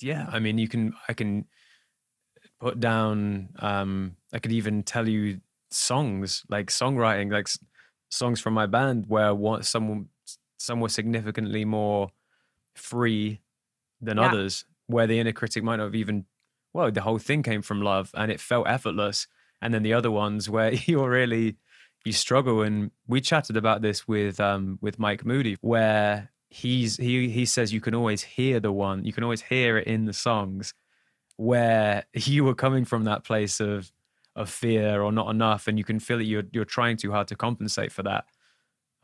Yeah, 0.00 0.26
I 0.32 0.38
mean, 0.38 0.56
you 0.56 0.68
can 0.68 0.94
I 1.06 1.12
can 1.12 1.44
put 2.60 2.80
down 2.80 3.50
um 3.58 4.16
I 4.32 4.38
could 4.38 4.52
even 4.52 4.84
tell 4.84 5.06
you 5.06 5.40
songs, 5.70 6.44
like 6.48 6.68
songwriting, 6.68 7.30
like 7.30 7.48
songs 8.12 8.40
from 8.40 8.52
my 8.52 8.66
band 8.66 9.06
where 9.08 9.34
one 9.34 9.62
some 9.62 10.08
some 10.58 10.80
were 10.80 10.88
significantly 10.88 11.64
more 11.64 12.10
free 12.74 13.40
than 14.00 14.18
yeah. 14.18 14.26
others 14.26 14.64
where 14.86 15.06
the 15.06 15.18
inner 15.18 15.32
critic 15.32 15.64
might 15.64 15.76
not 15.76 15.84
have 15.84 15.94
even 15.94 16.26
well, 16.74 16.90
the 16.90 17.02
whole 17.02 17.18
thing 17.18 17.42
came 17.42 17.62
from 17.62 17.82
love 17.82 18.10
and 18.14 18.30
it 18.30 18.40
felt 18.40 18.66
effortless. 18.66 19.26
And 19.60 19.74
then 19.74 19.82
the 19.82 19.92
other 19.92 20.10
ones 20.10 20.48
where 20.48 20.72
you're 20.86 21.10
really 21.10 21.56
you 22.04 22.12
struggle. 22.12 22.62
And 22.62 22.90
we 23.06 23.20
chatted 23.20 23.56
about 23.56 23.82
this 23.82 24.06
with 24.06 24.40
um 24.40 24.78
with 24.80 24.98
Mike 24.98 25.24
Moody, 25.24 25.56
where 25.60 26.30
he's 26.50 26.96
he 26.96 27.28
he 27.28 27.46
says 27.46 27.72
you 27.72 27.80
can 27.80 27.94
always 27.94 28.22
hear 28.22 28.60
the 28.60 28.72
one, 28.72 29.04
you 29.04 29.12
can 29.12 29.24
always 29.24 29.42
hear 29.42 29.78
it 29.78 29.86
in 29.86 30.04
the 30.04 30.12
songs 30.12 30.74
where 31.36 32.04
you 32.14 32.44
were 32.44 32.54
coming 32.54 32.84
from 32.84 33.04
that 33.04 33.24
place 33.24 33.58
of 33.60 33.90
of 34.34 34.48
fear 34.48 35.02
or 35.02 35.12
not 35.12 35.30
enough, 35.30 35.68
and 35.68 35.78
you 35.78 35.84
can 35.84 35.98
feel 35.98 36.18
that 36.18 36.24
you're 36.24 36.44
you're 36.52 36.64
trying 36.64 36.96
too 36.96 37.12
hard 37.12 37.28
to 37.28 37.36
compensate 37.36 37.92
for 37.92 38.02
that. 38.02 38.24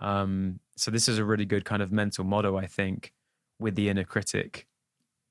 Um, 0.00 0.60
so 0.76 0.90
this 0.90 1.08
is 1.08 1.18
a 1.18 1.24
really 1.24 1.44
good 1.44 1.64
kind 1.64 1.82
of 1.82 1.92
mental 1.92 2.24
motto, 2.24 2.56
I 2.56 2.66
think, 2.66 3.12
with 3.58 3.74
the 3.74 3.88
inner 3.88 4.04
critic. 4.04 4.66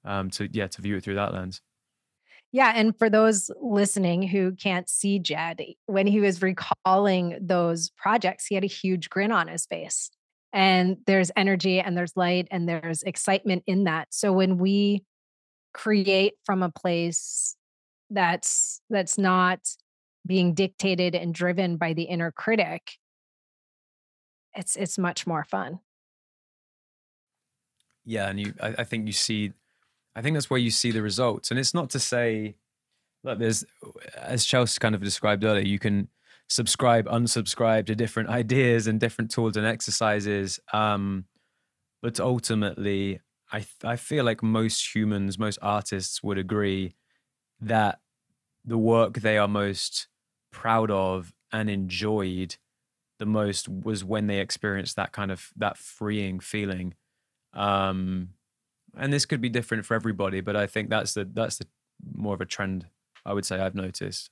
Um, 0.06 0.30
to 0.32 0.48
yeah, 0.52 0.68
to 0.68 0.82
view 0.82 0.98
it 0.98 1.04
through 1.04 1.16
that 1.16 1.34
lens. 1.34 1.62
Yeah. 2.52 2.72
And 2.76 2.98
for 2.98 3.10
those 3.10 3.52
listening 3.62 4.24
who 4.24 4.54
can't 4.54 4.90
see 4.90 5.20
Jed, 5.20 5.62
when 5.86 6.08
he 6.08 6.20
was 6.20 6.42
recalling 6.42 7.38
those 7.42 7.90
projects, 7.90 8.46
he 8.46 8.56
had 8.56 8.64
a 8.64 8.68
huge 8.68 9.10
grin 9.10 9.32
on 9.32 9.48
his 9.48 9.66
face. 9.66 10.10
And 10.54 10.98
there's 11.06 11.30
energy 11.36 11.82
and 11.82 11.98
there's 11.98 12.16
light 12.16 12.48
and 12.50 12.68
there's 12.68 13.04
excitement 13.04 13.64
in 13.68 13.84
that. 13.84 14.08
So 14.12 14.32
when 14.32 14.58
we 14.58 15.04
create 15.74 16.34
from 16.46 16.64
a 16.64 16.72
place 16.72 17.56
that's 18.10 18.82
that's 18.90 19.18
not 19.18 19.60
being 20.28 20.54
dictated 20.54 21.16
and 21.16 21.34
driven 21.34 21.78
by 21.78 21.94
the 21.94 22.04
inner 22.04 22.32
critic, 22.32 22.98
it's 24.54 24.76
it's 24.76 24.98
much 24.98 25.26
more 25.26 25.44
fun. 25.44 25.80
Yeah, 28.06 28.30
and 28.30 28.40
you 28.40 28.54
I, 28.62 28.76
I 28.80 28.84
think 28.84 29.08
you 29.08 29.14
see 29.14 29.54
I 30.18 30.22
think 30.24 30.36
that's 30.36 30.50
where 30.50 30.60
you 30.60 30.72
see 30.72 30.92
the 30.92 31.04
results. 31.04 31.52
And 31.52 31.60
it's 31.60 31.76
not 31.76 31.92
to 31.92 32.00
say, 32.00 32.56
look, 33.24 33.38
there's, 33.38 33.64
as 34.20 34.46
Chelsea 34.46 34.80
kind 34.80 34.96
of 34.96 35.04
described 35.04 35.44
earlier, 35.44 35.64
you 35.64 35.78
can 35.78 36.08
subscribe, 36.50 37.06
unsubscribe 37.06 37.86
to 37.86 37.96
different 37.96 38.30
ideas 38.42 38.88
and 38.88 39.00
different 39.00 39.30
tools 39.30 39.56
and 39.56 39.66
exercises. 39.68 40.60
Um, 40.74 41.26
but 42.02 42.20
ultimately, 42.20 43.20
I 43.52 43.66
I 43.84 43.96
feel 43.96 44.26
like 44.26 44.42
most 44.42 44.96
humans, 44.96 45.38
most 45.38 45.60
artists 45.62 46.24
would 46.24 46.40
agree 46.40 46.96
that 47.62 48.00
the 48.66 48.78
work 48.78 49.20
they 49.20 49.38
are 49.38 49.48
most 49.48 50.08
proud 50.52 50.92
of 50.92 51.34
and 51.52 51.70
enjoyed 51.70 52.56
the 53.20 53.26
most 53.26 53.68
was 53.68 54.04
when 54.04 54.28
they 54.28 54.40
experienced 54.40 54.96
that 54.96 55.12
kind 55.12 55.32
of 55.32 55.50
that 55.58 55.78
freeing 55.78 56.40
feeling. 56.40 56.94
Um, 57.54 58.30
and 58.96 59.12
this 59.12 59.26
could 59.26 59.42
be 59.42 59.50
different 59.50 59.86
for 59.86 59.96
everybody, 59.96 60.42
but 60.42 60.56
I 60.56 60.68
think 60.68 60.90
that's 60.90 61.14
the 61.14 61.26
that's 61.26 61.58
the 61.58 61.68
more 62.16 62.34
of 62.34 62.42
a 62.42 62.46
trend 62.46 62.86
I 63.26 63.34
would 63.34 63.46
say 63.46 63.60
I've 63.60 63.76
noticed. 63.76 64.30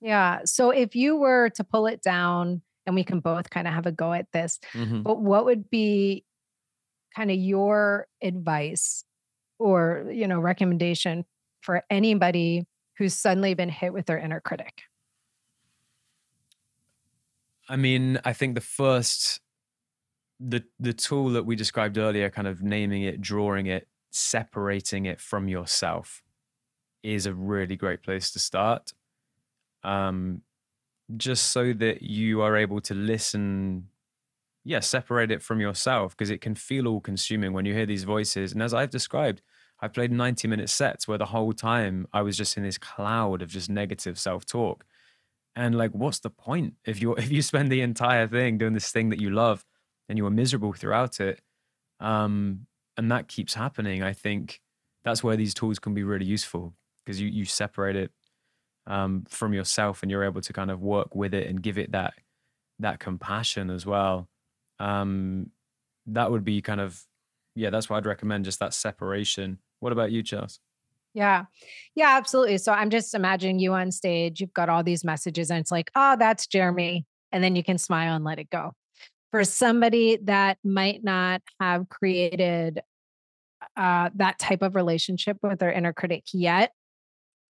Yeah. 0.00 0.40
So 0.44 0.70
if 0.70 0.94
you 0.94 1.16
were 1.16 1.50
to 1.50 1.64
pull 1.64 1.86
it 1.86 2.02
down, 2.02 2.62
and 2.86 2.94
we 2.94 3.04
can 3.04 3.20
both 3.20 3.50
kind 3.50 3.68
of 3.68 3.74
have 3.74 3.86
a 3.86 3.92
go 3.92 4.12
at 4.12 4.26
this, 4.32 4.58
mm-hmm. 4.72 5.02
but 5.02 5.20
what 5.20 5.44
would 5.44 5.68
be 5.68 6.24
kind 7.14 7.30
of 7.30 7.36
your 7.36 8.06
advice 8.22 9.04
or 9.58 10.06
you 10.10 10.26
know 10.26 10.40
recommendation 10.40 11.24
for 11.60 11.82
anybody 11.90 12.66
who's 12.96 13.14
suddenly 13.14 13.54
been 13.54 13.68
hit 13.68 13.92
with 13.92 14.06
their 14.06 14.18
inner 14.18 14.40
critic? 14.40 14.82
I 17.70 17.76
mean, 17.76 18.18
I 18.24 18.32
think 18.32 18.56
the 18.56 18.60
first 18.60 19.40
the 20.40 20.64
the 20.80 20.92
tool 20.92 21.30
that 21.30 21.46
we 21.46 21.54
described 21.54 21.98
earlier, 21.98 22.28
kind 22.28 22.48
of 22.48 22.62
naming 22.62 23.02
it, 23.02 23.20
drawing 23.20 23.66
it, 23.66 23.86
separating 24.10 25.06
it 25.06 25.20
from 25.20 25.48
yourself, 25.48 26.22
is 27.04 27.26
a 27.26 27.32
really 27.34 27.76
great 27.76 28.02
place 28.02 28.32
to 28.32 28.40
start. 28.40 28.92
Um, 29.84 30.42
just 31.16 31.52
so 31.52 31.72
that 31.74 32.02
you 32.02 32.42
are 32.42 32.56
able 32.56 32.80
to 32.80 32.94
listen, 32.94 33.88
yeah, 34.64 34.80
separate 34.80 35.30
it 35.30 35.42
from 35.42 35.60
yourself 35.60 36.16
because 36.16 36.30
it 36.30 36.40
can 36.40 36.56
feel 36.56 36.88
all 36.88 37.00
consuming 37.00 37.52
when 37.52 37.66
you 37.66 37.74
hear 37.74 37.86
these 37.86 38.04
voices. 38.04 38.52
And 38.52 38.62
as 38.62 38.74
I've 38.74 38.90
described, 38.90 39.42
I 39.80 39.86
played 39.86 40.10
90 40.10 40.48
minute 40.48 40.70
sets 40.70 41.06
where 41.06 41.18
the 41.18 41.26
whole 41.26 41.52
time 41.52 42.08
I 42.12 42.22
was 42.22 42.36
just 42.36 42.56
in 42.56 42.64
this 42.64 42.78
cloud 42.78 43.42
of 43.42 43.48
just 43.48 43.70
negative 43.70 44.18
self 44.18 44.44
talk. 44.44 44.84
And 45.56 45.76
like, 45.76 45.92
what's 45.92 46.20
the 46.20 46.30
point 46.30 46.74
if 46.84 47.00
you 47.00 47.14
if 47.16 47.30
you 47.30 47.42
spend 47.42 47.70
the 47.70 47.80
entire 47.80 48.26
thing 48.26 48.58
doing 48.58 48.74
this 48.74 48.90
thing 48.90 49.10
that 49.10 49.20
you 49.20 49.30
love 49.30 49.64
and 50.08 50.18
you 50.18 50.26
are 50.26 50.30
miserable 50.30 50.72
throughout 50.72 51.20
it. 51.20 51.40
Um, 52.00 52.66
and 52.96 53.10
that 53.12 53.28
keeps 53.28 53.54
happening. 53.54 54.02
I 54.02 54.12
think 54.12 54.60
that's 55.04 55.22
where 55.22 55.36
these 55.36 55.54
tools 55.54 55.78
can 55.78 55.94
be 55.94 56.02
really 56.02 56.26
useful 56.26 56.74
because 57.04 57.20
you 57.20 57.28
you 57.28 57.44
separate 57.44 57.96
it 57.96 58.10
um, 58.86 59.24
from 59.28 59.54
yourself 59.54 60.02
and 60.02 60.10
you're 60.10 60.24
able 60.24 60.40
to 60.40 60.52
kind 60.52 60.70
of 60.70 60.82
work 60.82 61.14
with 61.14 61.32
it 61.32 61.46
and 61.46 61.62
give 61.62 61.78
it 61.78 61.92
that 61.92 62.14
that 62.78 62.98
compassion 62.98 63.70
as 63.70 63.86
well. 63.86 64.28
Um, 64.78 65.50
that 66.06 66.30
would 66.30 66.44
be 66.44 66.60
kind 66.60 66.80
of 66.80 67.02
yeah, 67.54 67.70
that's 67.70 67.88
what 67.88 67.98
I'd 67.98 68.06
recommend. 68.06 68.44
Just 68.44 68.60
that 68.60 68.74
separation. 68.74 69.58
What 69.80 69.92
about 69.92 70.12
you, 70.12 70.22
Charles? 70.22 70.60
Yeah. 71.14 71.44
Yeah, 71.94 72.16
absolutely. 72.16 72.58
So 72.58 72.72
I'm 72.72 72.90
just 72.90 73.14
imagining 73.14 73.58
you 73.58 73.72
on 73.72 73.90
stage. 73.90 74.40
You've 74.40 74.54
got 74.54 74.68
all 74.68 74.84
these 74.84 75.04
messages, 75.04 75.50
and 75.50 75.58
it's 75.58 75.72
like, 75.72 75.90
oh, 75.94 76.16
that's 76.18 76.46
Jeremy. 76.46 77.04
And 77.32 77.42
then 77.42 77.56
you 77.56 77.64
can 77.64 77.78
smile 77.78 78.14
and 78.14 78.24
let 78.24 78.38
it 78.38 78.50
go 78.50 78.72
for 79.30 79.44
somebody 79.44 80.18
that 80.24 80.58
might 80.64 81.04
not 81.04 81.42
have 81.60 81.88
created 81.88 82.80
uh, 83.76 84.10
that 84.16 84.38
type 84.38 84.62
of 84.62 84.74
relationship 84.74 85.36
with 85.42 85.58
their 85.58 85.72
inner 85.72 85.92
critic 85.92 86.24
yet 86.32 86.72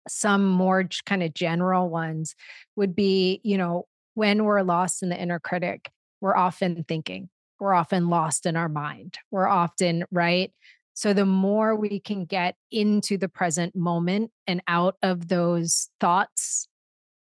some 0.08 0.45
more 0.45 0.86
kind 1.06 1.22
of 1.24 1.34
general 1.34 1.89
ones 1.89 2.36
would 2.76 2.95
be 2.95 3.41
you 3.43 3.58
know 3.58 3.86
when 4.15 4.43
we're 4.43 4.62
lost 4.62 5.04
in 5.04 5.10
the 5.10 5.19
inner 5.19 5.39
critic 5.39 5.89
we're 6.22 6.36
often 6.36 6.84
thinking 6.88 7.30
we're 7.60 7.74
often 7.74 8.10
lost 8.10 8.45
in 8.45 8.56
our 8.56 8.69
mind 8.69 9.17
we're 9.32 9.48
often 9.48 10.04
right 10.12 10.52
so 10.99 11.13
the 11.13 11.25
more 11.25 11.77
we 11.77 12.01
can 12.01 12.25
get 12.25 12.55
into 12.73 13.17
the 13.17 13.29
present 13.29 13.73
moment 13.73 14.31
and 14.47 14.62
out 14.67 14.97
of 15.01 15.29
those 15.29 15.88
thoughts 16.01 16.67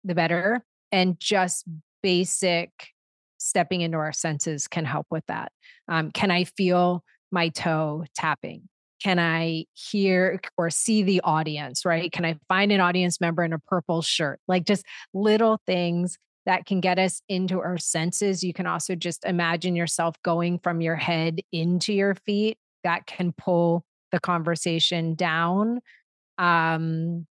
the 0.03 0.13
better 0.13 0.65
and 0.91 1.21
just 1.21 1.67
basic 2.03 2.73
stepping 3.39 3.81
into 3.83 3.97
our 3.97 4.13
senses 4.13 4.67
can 4.67 4.85
help 4.85 5.07
with 5.09 5.23
that. 5.29 5.53
Um, 5.87 6.11
can 6.11 6.33
I 6.33 6.43
feel 6.43 7.05
my 7.31 7.49
toe 7.49 8.07
tapping? 8.17 8.63
Can 9.05 9.21
I 9.21 9.67
hear 9.75 10.41
or 10.59 10.69
see 10.71 11.05
the 11.05 11.21
audience, 11.21 11.85
right? 11.85 12.11
Can 12.11 12.25
I 12.25 12.39
find 12.49 12.73
an 12.73 12.81
audience 12.81 13.21
member 13.21 13.45
in 13.45 13.53
a 13.53 13.61
purple 13.61 14.03
shirt? 14.03 14.41
Like 14.49 14.67
just 14.67 14.85
little 15.15 15.61
things 15.65 16.19
that 16.45 16.67
can 16.67 16.81
get 16.81 16.99
us 16.99 17.23
into 17.29 17.61
our 17.61 17.79
senses. 17.79 18.43
You 18.43 18.53
can 18.53 18.67
also 18.67 18.97
just 18.97 19.25
imagine 19.25 19.77
yourself 19.77 20.17
going 20.25 20.59
from 20.59 20.81
your 20.81 20.97
head 20.97 21.39
into 21.53 21.93
your 21.93 22.17
feet. 22.27 22.59
That 22.85 23.07
can 23.07 23.33
pull 23.33 23.85
the 24.13 24.21
conversation 24.21 25.15
down. 25.15 25.81
Um, 26.39 27.27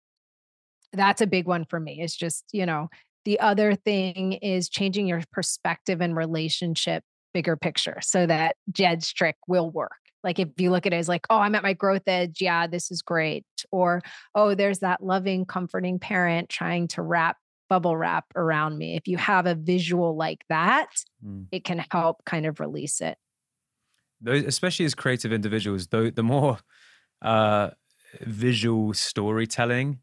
that's 0.94 1.22
a 1.22 1.28
big 1.28 1.46
one 1.46 1.66
for 1.66 1.80
me. 1.80 2.02
It's 2.02 2.16
just, 2.16 2.46
you 2.52 2.66
know, 2.66 2.90
the 3.26 3.40
other 3.40 3.76
thing 3.76 4.34
is 4.34 4.70
changing 4.70 5.08
your 5.08 5.22
perspective 5.32 6.02
and 6.02 6.16
relationship 6.16 7.04
bigger 7.34 7.58
picture 7.58 7.98
so 8.02 8.26
that 8.26 8.56
Jed's 8.72 9.12
trick 9.12 9.36
will 9.48 9.70
work. 9.70 9.92
Like 10.24 10.40
if 10.40 10.50
you 10.58 10.72
look 10.72 10.86
at 10.86 10.94
it 10.94 10.98
as 10.98 11.10
like, 11.10 11.28
oh, 11.30 11.38
I'm 11.38 11.56
at 11.56 11.64
my 11.64 11.74
growth 11.74 12.08
edge. 12.08 12.42
Yeah, 12.42 12.68
this 12.68 12.90
is 12.90 13.02
great. 13.02 13.46
Or, 13.72 14.02
oh, 14.34 14.56
there's 14.56 14.80
that 14.80 15.04
loving, 15.04 15.46
comforting 15.46 16.00
parent 16.00 16.50
trying 16.50 16.88
to 16.90 17.02
wrap 17.02 17.38
bubble 17.70 17.98
wrap 17.98 18.26
around 18.36 18.78
me. 18.78 18.96
If 18.96 19.08
you 19.08 19.18
have 19.18 19.46
a 19.46 19.56
visual 19.56 20.16
like 20.16 20.44
that, 20.50 20.90
mm. 21.26 21.48
it 21.52 21.64
can 21.64 21.84
help 21.92 22.24
kind 22.26 22.46
of 22.46 22.60
release 22.60 23.02
it. 23.02 23.18
Those, 24.21 24.43
especially 24.43 24.86
as 24.86 24.95
creative 24.95 25.32
individuals, 25.32 25.88
though, 25.88 26.10
the 26.10 26.23
more 26.23 26.60
uh, 27.21 27.71
visual 28.21 28.93
storytelling 28.93 29.99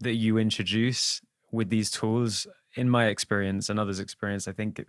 that 0.00 0.14
you 0.14 0.38
introduce 0.38 1.20
with 1.50 1.70
these 1.70 1.90
tools, 1.90 2.46
in 2.76 2.88
my 2.88 3.06
experience 3.06 3.68
and 3.68 3.80
others' 3.80 3.98
experience, 3.98 4.46
I 4.46 4.52
think 4.52 4.84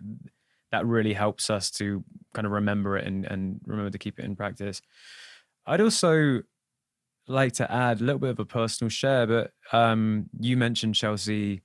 that 0.70 0.86
really 0.86 1.12
helps 1.12 1.50
us 1.50 1.70
to 1.72 2.04
kind 2.34 2.46
of 2.46 2.52
remember 2.52 2.96
it 2.96 3.06
and, 3.06 3.24
and 3.24 3.60
remember 3.66 3.90
to 3.90 3.98
keep 3.98 4.18
it 4.18 4.24
in 4.24 4.36
practice. 4.36 4.80
I'd 5.66 5.80
also 5.80 6.42
like 7.26 7.52
to 7.54 7.70
add 7.70 8.00
a 8.00 8.04
little 8.04 8.20
bit 8.20 8.30
of 8.30 8.38
a 8.38 8.44
personal 8.44 8.88
share, 8.88 9.26
but 9.26 9.52
um, 9.72 10.26
you 10.38 10.56
mentioned 10.56 10.94
Chelsea 10.94 11.62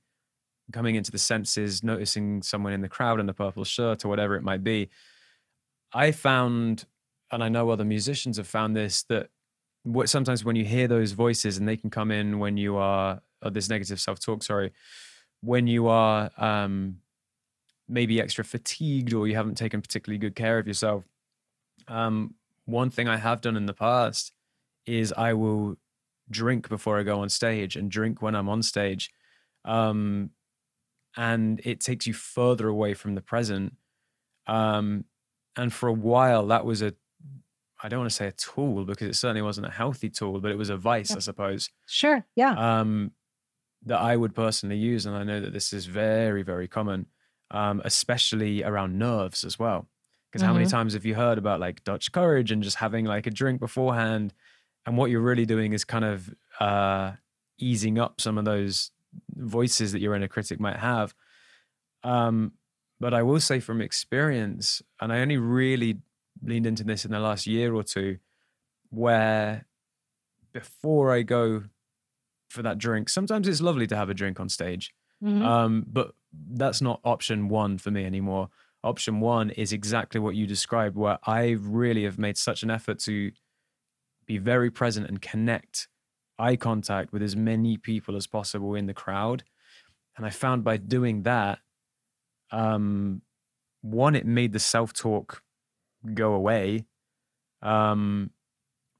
coming 0.72 0.96
into 0.96 1.12
the 1.12 1.18
senses, 1.18 1.84
noticing 1.84 2.42
someone 2.42 2.72
in 2.72 2.80
the 2.80 2.88
crowd 2.88 3.20
in 3.20 3.28
a 3.28 3.34
purple 3.34 3.64
shirt 3.64 4.04
or 4.04 4.08
whatever 4.08 4.34
it 4.36 4.42
might 4.42 4.64
be. 4.64 4.88
I 5.92 6.10
found, 6.10 6.86
and 7.30 7.42
I 7.42 7.48
know 7.48 7.70
other 7.70 7.84
musicians 7.84 8.36
have 8.36 8.46
found 8.46 8.76
this, 8.76 9.02
that 9.04 9.28
what 9.82 10.08
sometimes 10.08 10.44
when 10.44 10.56
you 10.56 10.64
hear 10.64 10.88
those 10.88 11.12
voices 11.12 11.58
and 11.58 11.68
they 11.68 11.76
can 11.76 11.90
come 11.90 12.10
in 12.10 12.38
when 12.38 12.56
you 12.56 12.76
are, 12.76 13.20
or 13.42 13.50
this 13.50 13.68
negative 13.68 14.00
self 14.00 14.18
talk, 14.18 14.42
sorry, 14.42 14.72
when 15.40 15.66
you 15.66 15.88
are 15.88 16.30
um, 16.38 16.98
maybe 17.88 18.20
extra 18.20 18.44
fatigued 18.44 19.12
or 19.12 19.28
you 19.28 19.36
haven't 19.36 19.56
taken 19.56 19.80
particularly 19.80 20.18
good 20.18 20.34
care 20.34 20.58
of 20.58 20.66
yourself. 20.66 21.04
Um, 21.88 22.34
one 22.64 22.90
thing 22.90 23.08
I 23.08 23.16
have 23.16 23.40
done 23.40 23.56
in 23.56 23.66
the 23.66 23.74
past 23.74 24.32
is 24.86 25.12
I 25.16 25.34
will 25.34 25.76
drink 26.30 26.68
before 26.68 26.98
I 26.98 27.04
go 27.04 27.20
on 27.20 27.28
stage 27.28 27.76
and 27.76 27.90
drink 27.90 28.20
when 28.20 28.34
I'm 28.34 28.48
on 28.48 28.62
stage. 28.62 29.10
Um, 29.64 30.30
and 31.16 31.60
it 31.64 31.80
takes 31.80 32.06
you 32.06 32.12
further 32.12 32.68
away 32.68 32.94
from 32.94 33.14
the 33.14 33.20
present. 33.20 33.74
Um, 34.46 35.04
and 35.56 35.72
for 35.72 35.88
a 35.88 35.92
while, 35.92 36.46
that 36.48 36.64
was 36.64 36.82
a, 36.82 36.94
I 37.82 37.88
don't 37.88 38.00
want 38.00 38.10
to 38.10 38.16
say 38.16 38.28
a 38.28 38.32
tool 38.32 38.84
because 38.84 39.08
it 39.08 39.14
certainly 39.14 39.42
wasn't 39.42 39.66
a 39.66 39.70
healthy 39.70 40.08
tool, 40.08 40.40
but 40.40 40.50
it 40.50 40.58
was 40.58 40.70
a 40.70 40.76
vice, 40.76 41.10
yeah. 41.10 41.16
I 41.16 41.20
suppose. 41.20 41.70
Sure. 41.86 42.24
Yeah. 42.34 42.52
Um, 42.80 43.12
that 43.84 44.00
I 44.00 44.16
would 44.16 44.34
personally 44.34 44.78
use. 44.78 45.06
And 45.06 45.14
I 45.14 45.24
know 45.24 45.40
that 45.40 45.52
this 45.52 45.72
is 45.72 45.86
very, 45.86 46.42
very 46.42 46.68
common 46.68 47.06
um, 47.50 47.80
especially 47.84 48.62
around 48.62 48.98
nerves 48.98 49.44
as 49.44 49.58
well. 49.58 49.88
Because 50.30 50.42
mm-hmm. 50.42 50.48
how 50.48 50.52
many 50.54 50.66
mm-hmm. 50.66 50.76
times 50.76 50.94
have 50.94 51.04
you 51.04 51.14
heard 51.14 51.38
about 51.38 51.60
like 51.60 51.84
Dutch 51.84 52.12
courage 52.12 52.50
and 52.50 52.62
just 52.62 52.76
having 52.76 53.04
like 53.04 53.26
a 53.26 53.30
drink 53.30 53.60
beforehand? 53.60 54.34
And 54.84 54.96
what 54.96 55.10
you're 55.10 55.20
really 55.20 55.46
doing 55.46 55.72
is 55.72 55.84
kind 55.84 56.04
of 56.04 56.34
uh, 56.60 57.12
easing 57.58 57.98
up 57.98 58.20
some 58.20 58.38
of 58.38 58.44
those 58.44 58.90
voices 59.34 59.92
that 59.92 60.00
your 60.00 60.14
inner 60.14 60.28
critic 60.28 60.60
might 60.60 60.78
have. 60.78 61.14
Um, 62.02 62.52
but 62.98 63.12
I 63.12 63.22
will 63.22 63.40
say 63.40 63.60
from 63.60 63.80
experience, 63.80 64.82
and 65.00 65.12
I 65.12 65.20
only 65.20 65.36
really 65.36 65.98
leaned 66.42 66.66
into 66.66 66.84
this 66.84 67.04
in 67.04 67.10
the 67.10 67.20
last 67.20 67.46
year 67.46 67.74
or 67.74 67.82
two, 67.82 68.18
where 68.90 69.66
before 70.52 71.12
I 71.12 71.22
go 71.22 71.64
for 72.48 72.62
that 72.62 72.78
drink, 72.78 73.08
sometimes 73.08 73.48
it's 73.48 73.60
lovely 73.60 73.86
to 73.88 73.96
have 73.96 74.10
a 74.10 74.14
drink 74.14 74.40
on 74.40 74.48
stage. 74.48 74.92
Mm-hmm. 75.22 75.42
Um, 75.44 75.86
but 75.86 76.12
that's 76.50 76.80
not 76.80 77.00
option 77.04 77.48
one 77.48 77.78
for 77.78 77.90
me 77.90 78.04
anymore. 78.04 78.50
Option 78.84 79.20
one 79.20 79.50
is 79.50 79.72
exactly 79.72 80.20
what 80.20 80.34
you 80.34 80.46
described, 80.46 80.96
where 80.96 81.18
I 81.26 81.56
really 81.58 82.04
have 82.04 82.18
made 82.18 82.36
such 82.36 82.62
an 82.62 82.70
effort 82.70 82.98
to 83.00 83.32
be 84.26 84.38
very 84.38 84.70
present 84.70 85.08
and 85.08 85.20
connect 85.20 85.88
eye 86.38 86.56
contact 86.56 87.12
with 87.12 87.22
as 87.22 87.34
many 87.34 87.76
people 87.76 88.16
as 88.16 88.26
possible 88.26 88.74
in 88.74 88.86
the 88.86 88.94
crowd. 88.94 89.44
And 90.16 90.26
I 90.26 90.30
found 90.30 90.64
by 90.64 90.76
doing 90.76 91.22
that, 91.22 91.58
um, 92.50 93.22
one, 93.82 94.14
it 94.14 94.26
made 94.26 94.52
the 94.52 94.58
self 94.58 94.92
talk 94.92 95.42
go 96.14 96.34
away. 96.34 96.84
Um, 97.62 98.30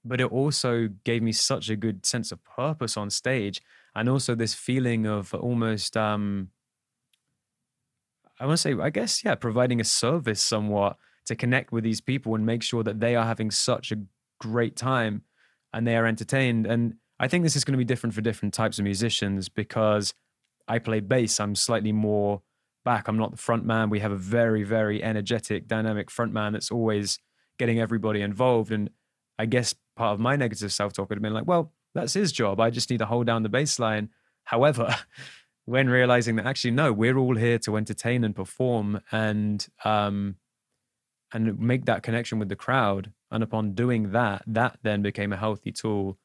but 0.07 0.21
it 0.21 0.31
also 0.31 0.89
gave 1.05 1.23
me 1.23 1.33
such 1.33 1.69
a 1.69 1.77
good 1.77 2.07
sense 2.07 2.31
of 2.31 2.43
purpose 2.45 2.97
on 2.97 3.11
stage 3.11 3.61
and 3.95 4.09
also 4.09 4.35
this 4.35 4.55
feeling 4.55 5.07
of 5.07 5.35
almost 5.35 5.97
um 5.97 6.49
i 8.39 8.47
want 8.47 8.57
to 8.57 8.63
say 8.63 8.75
i 8.81 8.91
guess 8.91 9.25
yeah 9.25 9.35
providing 9.35 9.81
a 9.81 9.85
service 9.85 10.41
somewhat 10.41 10.97
to 11.25 11.35
connect 11.35 11.73
with 11.73 11.83
these 11.83 12.01
people 12.01 12.35
and 12.37 12.47
make 12.47 12.63
sure 12.63 12.85
that 12.85 13.01
they 13.01 13.17
are 13.17 13.25
having 13.27 13.51
such 13.51 13.91
a 13.91 13.97
great 14.39 14.77
time 14.77 15.23
and 15.73 15.87
they 15.87 15.97
are 15.97 16.07
entertained 16.07 16.67
and 16.67 16.95
i 17.19 17.27
think 17.27 17.43
this 17.43 17.57
is 17.57 17.65
going 17.65 17.73
to 17.73 17.79
be 17.79 17.85
different 17.85 18.15
for 18.15 18.21
different 18.21 18.55
types 18.55 18.79
of 18.79 18.85
musicians 18.85 19.49
because 19.49 20.15
i 20.69 20.79
play 20.79 21.01
bass 21.01 21.41
i'm 21.41 21.55
slightly 21.55 21.93
more 21.93 22.43
back 22.87 23.09
i'm 23.09 23.19
not 23.19 23.33
the 23.33 23.37
front 23.37 23.67
man 23.67 23.91
we 23.91 24.01
have 24.01 24.13
a 24.13 24.17
very 24.17 24.63
very 24.63 25.03
energetic 25.03 25.69
dynamic 25.69 26.11
front 26.11 26.33
man 26.33 26.55
that's 26.55 26.71
always 26.71 27.19
getting 27.59 27.79
everybody 27.79 28.23
involved 28.23 28.73
and 28.73 28.89
i 29.39 29.45
guess 29.45 29.75
part 29.97 30.15
of 30.15 30.21
my 30.21 30.37
negative 30.37 30.73
self-talk 30.73 31.11
would 31.11 31.19
have 31.19 31.23
been 31.23 31.35
like 31.35 31.47
well 31.47 31.73
that's 31.97 32.13
his 32.13 32.31
job. 32.31 32.61
I 32.61 32.71
just 32.71 32.91
need 32.91 32.99
to 32.99 33.07
hold 33.07 33.27
down 33.27 33.43
the 33.43 33.49
bass 33.49 33.79
line. 33.79 34.11
However, 34.45 34.95
when 35.65 35.89
realizing 35.89 36.37
that 36.37 36.47
actually 36.47 36.71
no, 36.71 36.93
we're 36.93 37.17
all 37.17 37.35
here 37.35 37.59
to 37.61 37.77
entertain 37.77 38.23
and 38.23 38.37
perform 38.37 39.01
and 39.11 39.67
um 39.85 40.37
and 41.33 41.59
make 41.59 41.87
that 41.87 42.05
connection 42.05 42.39
with 42.39 42.49
the 42.49 42.57
crowd. 42.57 43.13
And 43.33 43.43
upon 43.43 43.75
doing 43.75 44.13
that, 44.13 44.43
that 44.47 44.79
then 44.83 45.03
became 45.03 45.33
a 45.33 45.37
healthy 45.37 45.73
tool 45.73 46.19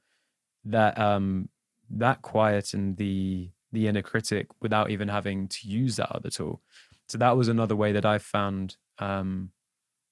that 0.66 1.00
um 1.00 1.50
that 1.90 2.22
quietened 2.22 2.98
the 2.98 3.50
the 3.72 3.88
inner 3.88 4.02
critic 4.02 4.48
without 4.62 4.92
even 4.92 5.08
having 5.08 5.48
to 5.48 5.68
use 5.68 5.96
that 5.96 6.12
other 6.12 6.30
tool. 6.30 6.62
So 7.10 7.18
that 7.18 7.38
was 7.38 7.48
another 7.48 7.76
way 7.76 7.92
that 7.94 8.06
I 8.06 8.18
found 8.18 8.78
um 9.00 9.52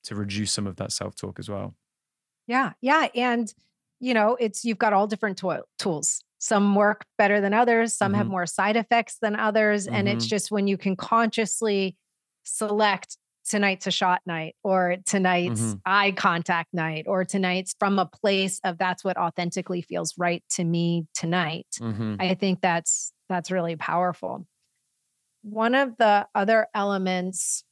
to 0.05 0.15
reduce 0.15 0.51
some 0.51 0.65
of 0.65 0.77
that 0.77 0.91
self-talk 0.91 1.39
as 1.39 1.49
well. 1.49 1.75
Yeah. 2.47 2.71
Yeah. 2.81 3.07
And 3.15 3.53
you 3.99 4.13
know, 4.13 4.37
it's 4.39 4.63
you've 4.63 4.77
got 4.77 4.93
all 4.93 5.07
different 5.07 5.37
to- 5.39 5.65
tools. 5.77 6.23
Some 6.37 6.73
work 6.73 7.05
better 7.17 7.41
than 7.41 7.53
others, 7.53 7.93
some 7.93 8.13
mm-hmm. 8.13 8.17
have 8.19 8.27
more 8.27 8.45
side 8.45 8.77
effects 8.77 9.17
than 9.21 9.35
others. 9.35 9.85
Mm-hmm. 9.85 9.95
And 9.95 10.09
it's 10.09 10.25
mm-hmm. 10.25 10.29
just 10.29 10.51
when 10.51 10.67
you 10.67 10.77
can 10.77 10.95
consciously 10.95 11.97
select 12.43 13.17
tonight's 13.47 13.87
a 13.87 13.91
shot 13.91 14.21
night 14.25 14.55
or 14.63 14.97
tonight's 15.05 15.61
mm-hmm. 15.61 15.77
eye 15.85 16.11
contact 16.11 16.73
night 16.73 17.05
or 17.07 17.25
tonight's 17.25 17.75
from 17.79 17.99
a 17.99 18.05
place 18.05 18.59
of 18.63 18.77
that's 18.77 19.03
what 19.03 19.17
authentically 19.17 19.81
feels 19.81 20.13
right 20.17 20.43
to 20.49 20.63
me 20.63 21.07
tonight. 21.13 21.67
Mm-hmm. 21.79 22.15
I 22.19 22.35
think 22.35 22.61
that's 22.61 23.13
that's 23.27 23.51
really 23.51 23.75
powerful. 23.75 24.45
One 25.41 25.75
of 25.75 25.97
the 25.97 26.27
other 26.35 26.67
elements 26.73 27.63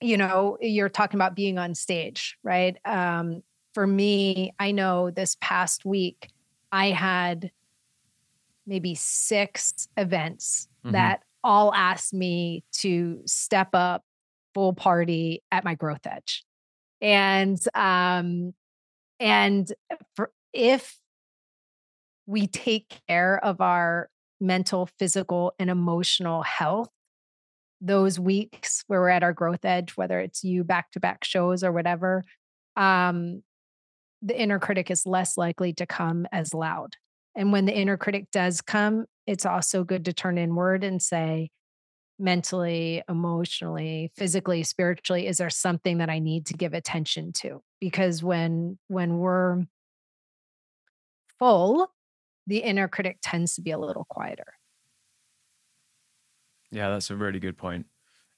you 0.00 0.16
know 0.16 0.56
you're 0.60 0.88
talking 0.88 1.18
about 1.18 1.34
being 1.34 1.58
on 1.58 1.74
stage 1.74 2.38
right 2.44 2.76
um, 2.84 3.42
for 3.78 3.86
me, 3.86 4.52
I 4.58 4.72
know 4.72 5.12
this 5.12 5.36
past 5.40 5.84
week, 5.84 6.30
I 6.72 6.86
had 6.90 7.52
maybe 8.66 8.96
six 8.96 9.86
events 9.96 10.66
mm-hmm. 10.84 10.94
that 10.94 11.22
all 11.44 11.72
asked 11.72 12.12
me 12.12 12.64
to 12.72 13.20
step 13.24 13.68
up 13.74 14.02
full 14.54 14.72
party 14.72 15.42
at 15.50 15.64
my 15.64 15.74
growth 15.74 16.06
edge. 16.06 16.44
And 17.00 17.58
um 17.74 18.54
and 19.20 19.72
for, 20.14 20.30
if 20.52 20.96
we 22.26 22.46
take 22.46 23.00
care 23.08 23.42
of 23.42 23.60
our 23.60 24.08
mental, 24.40 24.88
physical 24.98 25.52
and 25.58 25.70
emotional 25.70 26.42
health, 26.42 26.90
those 27.80 28.18
weeks 28.18 28.84
where 28.86 29.00
we're 29.00 29.08
at 29.08 29.22
our 29.22 29.32
growth 29.32 29.64
edge, 29.64 29.96
whether 29.96 30.20
it's 30.20 30.44
you 30.44 30.64
back 30.64 30.90
to 30.92 31.00
back 31.00 31.24
shows 31.24 31.64
or 31.64 31.72
whatever, 31.72 32.22
um, 32.76 33.42
the 34.22 34.38
inner 34.38 34.58
critic 34.58 34.90
is 34.90 35.06
less 35.06 35.36
likely 35.36 35.72
to 35.74 35.86
come 35.86 36.26
as 36.32 36.52
loud. 36.54 36.94
And 37.36 37.52
when 37.52 37.66
the 37.66 37.76
inner 37.76 37.96
critic 37.96 38.26
does 38.32 38.60
come, 38.60 39.06
it's 39.26 39.46
also 39.46 39.84
good 39.84 40.04
to 40.06 40.12
turn 40.12 40.38
inward 40.38 40.82
and 40.82 41.00
say, 41.00 41.50
mentally, 42.18 43.02
emotionally, 43.08 44.10
physically, 44.16 44.62
spiritually, 44.62 45.26
is 45.26 45.38
there 45.38 45.50
something 45.50 45.98
that 45.98 46.10
I 46.10 46.18
need 46.18 46.46
to 46.46 46.54
give 46.54 46.74
attention 46.74 47.32
to? 47.34 47.62
Because 47.80 48.22
when 48.22 48.78
when 48.88 49.18
we're 49.18 49.64
full, 51.38 51.92
the 52.46 52.58
inner 52.58 52.88
critic 52.88 53.18
tends 53.22 53.54
to 53.54 53.62
be 53.62 53.70
a 53.70 53.78
little 53.78 54.06
quieter. 54.08 54.54
Yeah, 56.70 56.90
that's 56.90 57.10
a 57.10 57.16
really 57.16 57.38
good 57.38 57.56
point. 57.56 57.86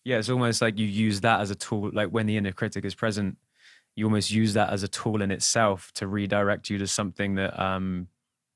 Yeah, 0.05 0.19
it's 0.19 0.31
almost 0.31 0.63
like 0.63 0.79
you 0.79 0.87
use 0.87 1.21
that 1.23 1.41
as 1.41 1.51
a 1.51 1.55
tool. 1.55 1.91
Like 1.93 2.09
when 2.09 2.27
the 2.27 2.37
inner 2.37 2.53
critic 2.53 2.85
is 2.85 2.95
present, 2.95 3.39
you 3.97 4.05
almost 4.05 4.31
use 4.31 4.55
that 4.55 4.71
as 4.71 4.83
a 4.83 4.89
tool 4.89 5.21
in 5.21 5.31
itself 5.31 5.91
to 5.95 6.07
redirect 6.07 6.71
you 6.71 6.79
to 6.79 6.87
something 6.87 7.35
that, 7.35 7.61
um, 7.61 8.09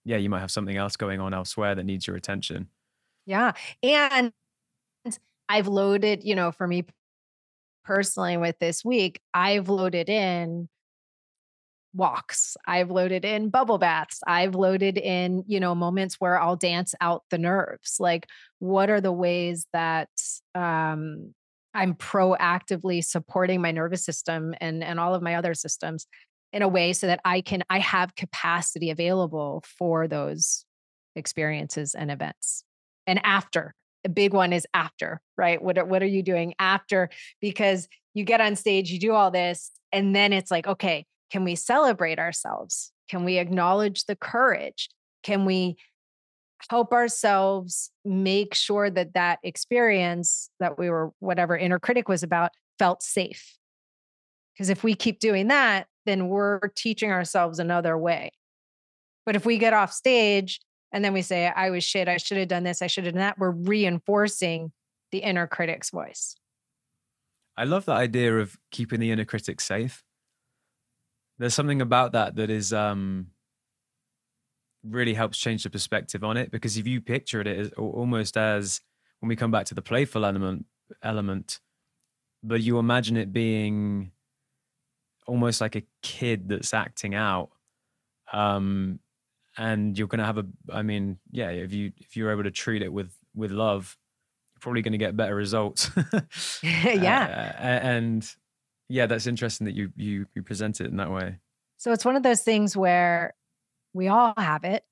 yeah, 0.05 0.17
you 0.17 0.31
might 0.31 0.41
have 0.41 0.51
something 0.51 0.77
else 0.77 0.97
going 0.97 1.21
on 1.21 1.35
elsewhere 1.35 1.75
that 1.75 1.85
needs 1.85 2.07
your 2.07 2.17
attention. 2.17 2.69
Yeah. 3.27 3.53
And 3.83 4.33
I've 5.49 5.69
loaded, 5.69 6.25
you 6.25 6.35
know, 6.35 6.53
for 6.53 6.67
me 6.67 6.85
personally 7.85 8.37
with 8.37 8.59
this 8.59 8.85
week, 8.85 9.21
I've 9.33 9.69
loaded 9.69 10.09
in 10.09 10.69
walks. 11.95 12.57
I've 12.67 12.91
loaded 12.91 13.25
in 13.25 13.51
bubble 13.51 13.79
baths. 13.79 14.21
I've 14.27 14.55
loaded 14.55 14.99
in, 14.99 15.45
you 15.47 15.61
know, 15.61 15.75
moments 15.75 16.17
where 16.19 16.41
I'll 16.41 16.57
dance 16.57 16.95
out 17.01 17.23
the 17.31 17.39
nerves. 17.39 17.97
Like, 18.01 18.27
what 18.59 18.91
are 18.91 19.01
the 19.01 19.13
ways 19.13 19.67
that 19.73 20.09
um, 20.55 21.35
I'm 21.73 21.95
proactively 21.95 23.05
supporting 23.05 23.61
my 23.61 23.71
nervous 23.71 24.05
system 24.05 24.55
and 24.61 24.83
and 24.83 24.99
all 24.99 25.15
of 25.15 25.23
my 25.23 25.35
other 25.37 25.55
systems 25.55 26.07
in 26.53 26.63
a 26.63 26.69
way 26.69 26.93
so 26.93 27.07
that 27.07 27.21
I 27.25 27.41
can 27.41 27.63
I 27.71 27.81
have 27.81 28.17
capacity 28.17 28.91
available 28.91 29.63
for 29.79 30.09
those 30.09 30.65
experiences 31.17 31.95
and 31.95 32.11
events. 32.11 32.65
And 33.07 33.21
after, 33.25 33.75
a 34.05 34.09
big 34.09 34.33
one 34.33 34.53
is 34.53 34.67
after, 34.75 35.21
right? 35.37 35.63
What 35.63 35.79
are, 35.79 35.85
what 35.85 36.03
are 36.03 36.07
you 36.07 36.23
doing 36.23 36.55
after 36.59 37.11
because 37.41 37.89
you 38.13 38.25
get 38.25 38.41
on 38.41 38.57
stage, 38.57 38.91
you 38.91 38.99
do 38.99 39.13
all 39.13 39.31
this 39.31 39.71
and 39.93 40.15
then 40.15 40.33
it's 40.33 40.51
like, 40.51 40.67
okay, 40.67 41.07
can 41.31 41.45
we 41.45 41.55
celebrate 41.55 42.19
ourselves? 42.19 42.93
Can 43.09 43.25
we 43.25 43.39
acknowledge 43.39 44.05
the 44.05 44.17
courage? 44.17 44.89
Can 45.23 45.45
we 45.45 45.77
help 46.71 46.93
ourselves 46.93 47.91
make 48.05 48.55
sure 48.55 48.91
that 48.91 49.15
that 49.15 49.39
experience 49.43 50.51
that 50.61 50.79
we 50.79 50.91
were, 50.91 51.13
whatever 51.19 51.57
inner 51.57 51.79
critic 51.79 52.09
was 52.09 52.23
about, 52.23 52.53
felt 52.79 53.03
safe? 53.03 53.57
Because 54.55 54.69
if 54.69 54.85
we 54.85 54.95
keep 54.95 55.19
doing 55.19 55.49
that, 55.49 55.87
then 56.07 56.29
we're 56.29 56.61
teaching 56.77 57.11
ourselves 57.11 57.59
another 57.59 57.99
way. 57.99 58.31
But 59.27 59.37
if 59.37 59.47
we 59.47 59.59
get 59.59 59.73
off 59.73 59.93
stage 59.93 60.61
and 60.95 61.05
then 61.05 61.13
we 61.13 61.23
say, 61.23 61.49
I 61.49 61.71
was 61.71 61.83
shit, 61.83 62.07
I 62.07 62.19
should 62.19 62.39
have 62.39 62.47
done 62.47 62.63
this, 62.63 62.81
I 62.81 62.87
should 62.87 63.05
have 63.05 63.15
done 63.15 63.21
that, 63.21 63.37
we're 63.37 63.51
reinforcing 63.51 64.71
the 65.11 65.19
inner 65.19 65.49
critic's 65.49 65.91
voice. 65.91 66.37
I 67.57 67.65
love 67.65 67.85
the 67.85 67.93
idea 67.93 68.39
of 68.39 68.57
keeping 68.71 69.01
the 69.01 69.11
inner 69.11 69.25
critic 69.25 69.61
safe. 69.61 70.05
There's 71.39 71.53
something 71.53 71.83
about 71.83 72.13
that 72.13 72.37
that 72.37 72.49
is 72.49 72.73
um 72.73 73.27
really 74.85 75.15
helps 75.15 75.37
change 75.39 75.65
the 75.65 75.71
perspective 75.71 76.23
on 76.23 76.37
it 76.37 76.53
because 76.53 76.77
if 76.77 76.87
you 76.87 77.01
picture 77.01 77.41
it 77.41 77.47
as 77.49 77.73
almost 77.73 78.37
as 78.37 78.81
when 79.19 79.29
we 79.29 79.35
come 79.35 79.51
back 79.51 79.67
to 79.67 79.75
the 79.75 79.83
playful 79.83 80.27
element 80.27 80.67
element 81.03 81.61
but 82.43 82.61
you 82.61 82.79
imagine 82.79 83.17
it 83.17 83.33
being 83.33 84.13
almost 85.27 85.63
like 85.63 85.75
a 85.75 85.83
kid 86.03 86.51
that's 86.51 86.75
acting 86.75 87.15
out 87.15 87.49
um 88.35 89.01
and 89.57 89.99
you're 89.99 90.09
going 90.09 90.19
to 90.19 90.25
have 90.25 90.39
a 90.39 90.47
i 90.73 90.83
mean 90.83 91.19
yeah 91.31 91.49
if 91.49 91.73
you 91.73 91.93
if 91.99 92.17
you're 92.17 92.31
able 92.31 92.43
to 92.43 92.51
treat 92.51 92.83
it 92.83 92.93
with 92.93 93.17
with 93.35 93.51
love 93.51 93.97
you're 94.55 94.61
probably 94.61 94.83
going 94.83 94.93
to 94.93 94.99
get 94.99 95.17
better 95.17 95.35
results 95.35 95.91
yeah 96.63 97.53
uh, 97.59 97.87
and 97.87 98.35
yeah, 98.89 99.07
that's 99.07 99.27
interesting 99.27 99.65
that 99.67 99.75
you 99.75 99.91
you 99.97 100.27
you 100.35 100.43
present 100.43 100.81
it 100.81 100.87
in 100.87 100.97
that 100.97 101.11
way. 101.11 101.39
So 101.79 101.93
it's 101.93 102.05
one 102.05 102.17
of 102.17 102.23
those 102.23 102.43
things 102.43 102.77
where 102.77 103.35
we 103.93 104.09
all 104.09 104.35
have 104.37 104.65
it. 104.65 104.85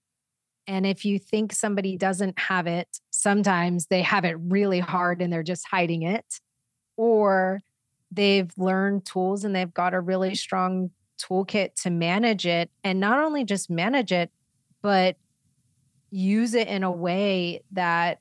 And 0.66 0.86
if 0.86 1.04
you 1.04 1.18
think 1.18 1.52
somebody 1.52 1.96
doesn't 1.96 2.38
have 2.38 2.66
it, 2.66 3.00
sometimes 3.10 3.86
they 3.86 4.02
have 4.02 4.24
it 4.24 4.36
really 4.38 4.80
hard 4.80 5.20
and 5.20 5.32
they're 5.32 5.42
just 5.42 5.66
hiding 5.68 6.02
it. 6.02 6.40
Or 6.96 7.60
they've 8.10 8.50
learned 8.56 9.04
tools 9.04 9.44
and 9.44 9.54
they've 9.54 9.72
got 9.72 9.94
a 9.94 10.00
really 10.00 10.34
strong 10.34 10.90
toolkit 11.20 11.74
to 11.82 11.90
manage 11.90 12.46
it. 12.46 12.70
And 12.84 13.00
not 13.00 13.18
only 13.18 13.44
just 13.44 13.70
manage 13.70 14.12
it, 14.12 14.30
but 14.82 15.16
use 16.10 16.54
it 16.54 16.68
in 16.68 16.82
a 16.82 16.90
way 16.90 17.62
that 17.72 18.20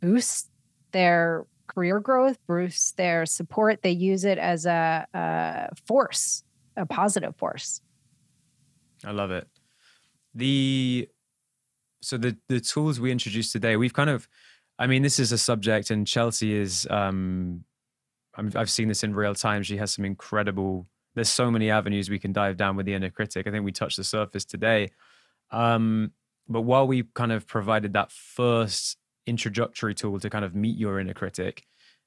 boosts 0.00 0.48
their 0.92 1.46
career 1.66 2.00
growth, 2.00 2.38
boosts 2.46 2.92
their 2.92 3.26
support. 3.26 3.82
They 3.82 3.90
use 3.90 4.24
it 4.24 4.38
as 4.38 4.66
a, 4.66 5.06
a 5.12 5.74
force, 5.86 6.44
a 6.76 6.86
positive 6.86 7.36
force. 7.36 7.80
I 9.04 9.10
love 9.10 9.30
it. 9.30 9.46
The 10.34 11.08
so 12.00 12.16
the 12.16 12.36
the 12.48 12.60
tools 12.60 13.00
we 13.00 13.10
introduced 13.10 13.52
today, 13.52 13.76
we've 13.76 13.92
kind 13.92 14.10
of, 14.10 14.28
I 14.78 14.86
mean, 14.86 15.02
this 15.02 15.18
is 15.18 15.32
a 15.32 15.38
subject, 15.38 15.90
and 15.90 16.06
Chelsea 16.06 16.54
is. 16.54 16.86
um 16.90 17.64
i 18.36 18.42
I've 18.54 18.70
seen 18.70 18.88
this 18.88 19.02
in 19.02 19.14
real 19.14 19.34
time. 19.34 19.62
She 19.62 19.76
has 19.78 19.92
some 19.92 20.04
incredible. 20.04 20.86
There's 21.14 21.28
so 21.28 21.50
many 21.50 21.70
avenues 21.70 22.08
we 22.08 22.18
can 22.18 22.32
dive 22.32 22.56
down 22.56 22.76
with 22.76 22.86
the 22.86 22.94
inner 22.94 23.10
critic. 23.10 23.46
I 23.46 23.50
think 23.50 23.64
we 23.64 23.72
touched 23.72 23.96
the 23.96 24.04
surface 24.04 24.44
today. 24.44 24.90
Um, 25.50 26.12
but 26.48 26.62
while 26.62 26.86
we 26.86 27.04
kind 27.14 27.32
of 27.32 27.46
provided 27.46 27.92
that 27.94 28.12
first 28.12 28.96
introductory 29.26 29.94
tool 29.94 30.18
to 30.20 30.30
kind 30.30 30.44
of 30.44 30.54
meet 30.54 30.78
your 30.78 30.98
inner 30.98 31.14
critic 31.14 31.64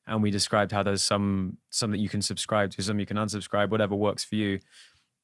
and 0.08 0.24
we 0.24 0.32
described 0.32 0.72
how 0.72 0.82
there's 0.82 1.04
some 1.04 1.58
some 1.70 1.92
that 1.92 2.00
you 2.00 2.10
can 2.10 2.22
subscribe 2.22 2.72
to 2.72 2.82
some 2.82 3.00
you 3.00 3.06
can 3.06 3.18
unsubscribe 3.18 3.70
whatever 3.70 3.94
works 3.94 4.24
for 4.24 4.34
you 4.34 4.60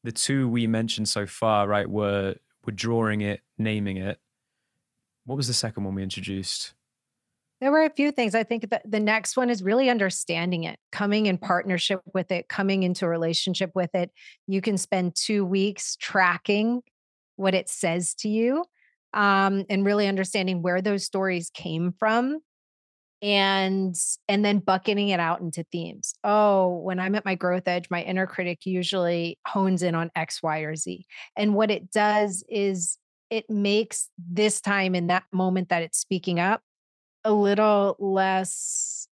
the 0.04 0.12
two 0.12 0.48
we 0.48 0.68
mentioned 0.68 1.10
so 1.10 1.26
far 1.26 1.68
right 1.68 1.90
were 1.90 2.36
were 2.68 2.72
drawing 2.72 3.22
it 3.22 3.42
naming 3.58 3.98
it. 3.98 4.20
What 5.26 5.38
was 5.38 5.48
the 5.48 5.54
second 5.54 5.84
one 5.84 5.96
we 5.96 6.04
introduced? 6.04 6.74
There 7.60 7.72
were 7.72 7.84
a 7.84 7.90
few 7.90 8.12
things. 8.12 8.36
I 8.36 8.44
think 8.44 8.70
that 8.70 8.84
the 8.90 9.00
next 9.00 9.36
one 9.36 9.50
is 9.50 9.64
really 9.64 9.90
understanding 9.90 10.66
it 10.66 10.78
coming 10.92 11.26
in 11.26 11.40
partnership 11.40 12.02
with 12.14 12.32
it 12.32 12.48
coming 12.48 12.84
into 12.84 13.06
a 13.06 13.10
relationship 13.10 13.72
with 13.74 13.96
it. 13.96 14.12
You 14.46 14.62
can 14.62 14.78
spend 14.78 15.16
two 15.16 15.44
weeks 15.44 15.96
tracking 15.96 16.84
what 17.38 17.56
it 17.56 17.70
says 17.70 18.14
to 18.16 18.30
you 18.30 18.66
um, 19.14 19.66
and 19.70 19.86
really 19.86 20.08
understanding 20.08 20.62
where 20.62 20.82
those 20.82 21.06
stories 21.06 21.50
came 21.54 21.94
from 21.98 22.40
and 23.22 23.96
and 24.28 24.46
then 24.46 24.60
bucketing 24.60 25.10
it 25.10 25.20
out 25.20 25.42
into 25.42 25.64
themes. 25.72 26.14
Oh 26.24 26.78
when 26.84 27.00
i'm 27.00 27.16
at 27.16 27.26
my 27.26 27.34
growth 27.34 27.68
edge 27.68 27.90
my 27.90 28.04
inner 28.04 28.28
critic 28.28 28.66
usually 28.66 29.40
hones 29.48 29.82
in 29.82 29.96
on 29.96 30.12
x 30.16 30.44
y 30.44 30.60
or 30.60 30.76
z 30.76 31.06
and 31.36 31.56
what 31.56 31.72
it 31.72 31.92
does 31.92 32.44
is 32.48 33.00
it 33.30 33.50
makes 33.50 34.10
this 34.18 34.62
time 34.62 34.94
in 34.96 35.08
that 35.08 35.24
moment 35.34 35.70
that 35.70 35.82
it's 35.82 35.98
speaking 35.98 36.40
up 36.40 36.62
a 37.24 37.34
little 37.34 37.96
less 38.00 39.08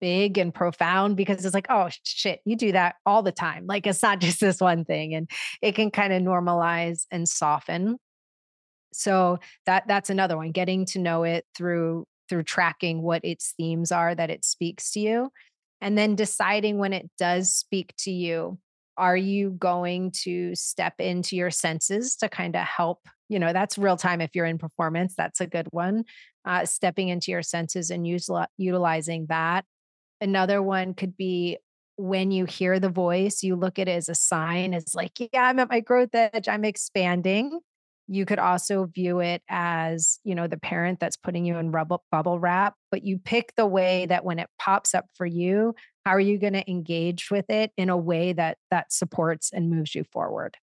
big 0.00 0.38
and 0.38 0.54
profound 0.54 1.16
because 1.16 1.44
it's 1.44 1.54
like 1.54 1.66
oh 1.70 1.88
shit 2.02 2.40
you 2.44 2.56
do 2.56 2.72
that 2.72 2.96
all 3.06 3.22
the 3.22 3.32
time. 3.32 3.66
Like 3.66 3.86
it's 3.86 4.02
not 4.02 4.20
just 4.20 4.40
this 4.40 4.60
one 4.60 4.84
thing 4.84 5.14
and 5.14 5.30
it 5.62 5.74
can 5.74 5.90
kind 5.90 6.12
of 6.12 6.22
normalize 6.22 7.06
and 7.10 7.28
soften. 7.28 7.98
So 8.92 9.38
that 9.66 9.86
that's 9.86 10.10
another 10.10 10.36
one 10.36 10.50
getting 10.52 10.84
to 10.86 10.98
know 10.98 11.22
it 11.22 11.44
through 11.56 12.06
through 12.28 12.42
tracking 12.44 13.02
what 13.02 13.24
its 13.24 13.54
themes 13.56 13.90
are 13.90 14.14
that 14.14 14.30
it 14.30 14.44
speaks 14.44 14.92
to 14.92 15.00
you 15.00 15.30
and 15.80 15.96
then 15.96 16.14
deciding 16.14 16.78
when 16.78 16.92
it 16.92 17.10
does 17.18 17.52
speak 17.52 17.94
to 17.98 18.10
you 18.10 18.58
are 18.96 19.16
you 19.16 19.50
going 19.52 20.10
to 20.10 20.54
step 20.54 20.94
into 20.98 21.34
your 21.34 21.50
senses 21.50 22.16
to 22.16 22.28
kind 22.28 22.54
of 22.54 22.66
help? 22.66 23.08
You 23.28 23.38
know 23.38 23.52
that's 23.52 23.78
real 23.78 23.96
time 23.96 24.20
if 24.20 24.30
you're 24.34 24.46
in 24.46 24.58
performance 24.58 25.14
that's 25.16 25.40
a 25.40 25.46
good 25.46 25.68
one 25.70 26.04
uh, 26.44 26.64
stepping 26.64 27.08
into 27.08 27.30
your 27.30 27.42
senses 27.42 27.90
and 27.90 28.06
use, 28.06 28.28
utilizing 28.56 29.26
that 29.28 29.64
another 30.20 30.62
one 30.62 30.94
could 30.94 31.16
be 31.16 31.58
when 31.96 32.30
you 32.30 32.46
hear 32.46 32.80
the 32.80 32.88
voice 32.88 33.42
you 33.42 33.56
look 33.56 33.78
at 33.78 33.88
it 33.88 33.92
as 33.92 34.08
a 34.08 34.14
sign 34.14 34.72
it's 34.72 34.94
like 34.94 35.12
yeah 35.32 35.44
i'm 35.44 35.58
at 35.58 35.68
my 35.68 35.80
growth 35.80 36.14
edge 36.14 36.48
i'm 36.48 36.64
expanding 36.64 37.60
you 38.12 38.26
could 38.26 38.40
also 38.40 38.86
view 38.86 39.20
it 39.20 39.40
as, 39.48 40.18
you 40.24 40.34
know, 40.34 40.48
the 40.48 40.58
parent 40.58 40.98
that's 40.98 41.16
putting 41.16 41.44
you 41.44 41.56
in 41.58 41.70
rubble, 41.70 42.02
bubble 42.10 42.40
wrap, 42.40 42.74
but 42.90 43.04
you 43.04 43.18
pick 43.18 43.54
the 43.54 43.66
way 43.66 44.04
that 44.06 44.24
when 44.24 44.40
it 44.40 44.50
pops 44.58 44.96
up 44.96 45.06
for 45.14 45.26
you, 45.26 45.76
how 46.04 46.10
are 46.10 46.20
you 46.20 46.36
going 46.36 46.54
to 46.54 46.68
engage 46.68 47.30
with 47.30 47.48
it 47.48 47.70
in 47.76 47.88
a 47.88 47.96
way 47.96 48.32
that 48.32 48.58
that 48.72 48.92
supports 48.92 49.52
and 49.52 49.70
moves 49.70 49.94
you 49.94 50.02
forward? 50.02 50.56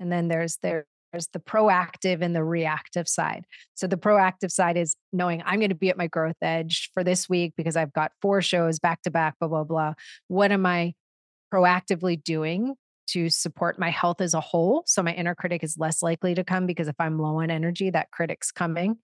And 0.00 0.10
then 0.10 0.26
there's 0.26 0.56
there 0.60 0.86
there's 1.12 1.28
the 1.32 1.38
proactive 1.38 2.22
and 2.22 2.34
the 2.34 2.42
reactive 2.42 3.08
side. 3.08 3.44
So 3.74 3.86
the 3.86 3.96
proactive 3.96 4.50
side 4.50 4.76
is 4.76 4.96
knowing 5.12 5.42
I'm 5.44 5.58
going 5.60 5.68
to 5.68 5.74
be 5.74 5.90
at 5.90 5.98
my 5.98 6.06
growth 6.06 6.36
edge 6.42 6.90
for 6.94 7.04
this 7.04 7.28
week 7.28 7.52
because 7.56 7.76
I've 7.76 7.92
got 7.92 8.12
four 8.22 8.42
shows 8.42 8.78
back 8.78 9.02
to 9.02 9.10
back, 9.10 9.34
blah, 9.38 9.48
blah, 9.48 9.64
blah. 9.64 9.94
What 10.28 10.52
am 10.52 10.66
I 10.66 10.94
proactively 11.52 12.22
doing 12.22 12.74
to 13.08 13.28
support 13.28 13.78
my 13.78 13.90
health 13.90 14.20
as 14.20 14.32
a 14.32 14.40
whole. 14.40 14.84
So 14.86 15.02
my 15.02 15.12
inner 15.12 15.34
critic 15.34 15.62
is 15.62 15.76
less 15.76 16.02
likely 16.02 16.34
to 16.34 16.44
come 16.44 16.66
because 16.66 16.88
if 16.88 16.94
I'm 16.98 17.18
low 17.18 17.40
on 17.40 17.50
energy, 17.50 17.90
that 17.90 18.10
critic's 18.10 18.50
coming. 18.50 18.96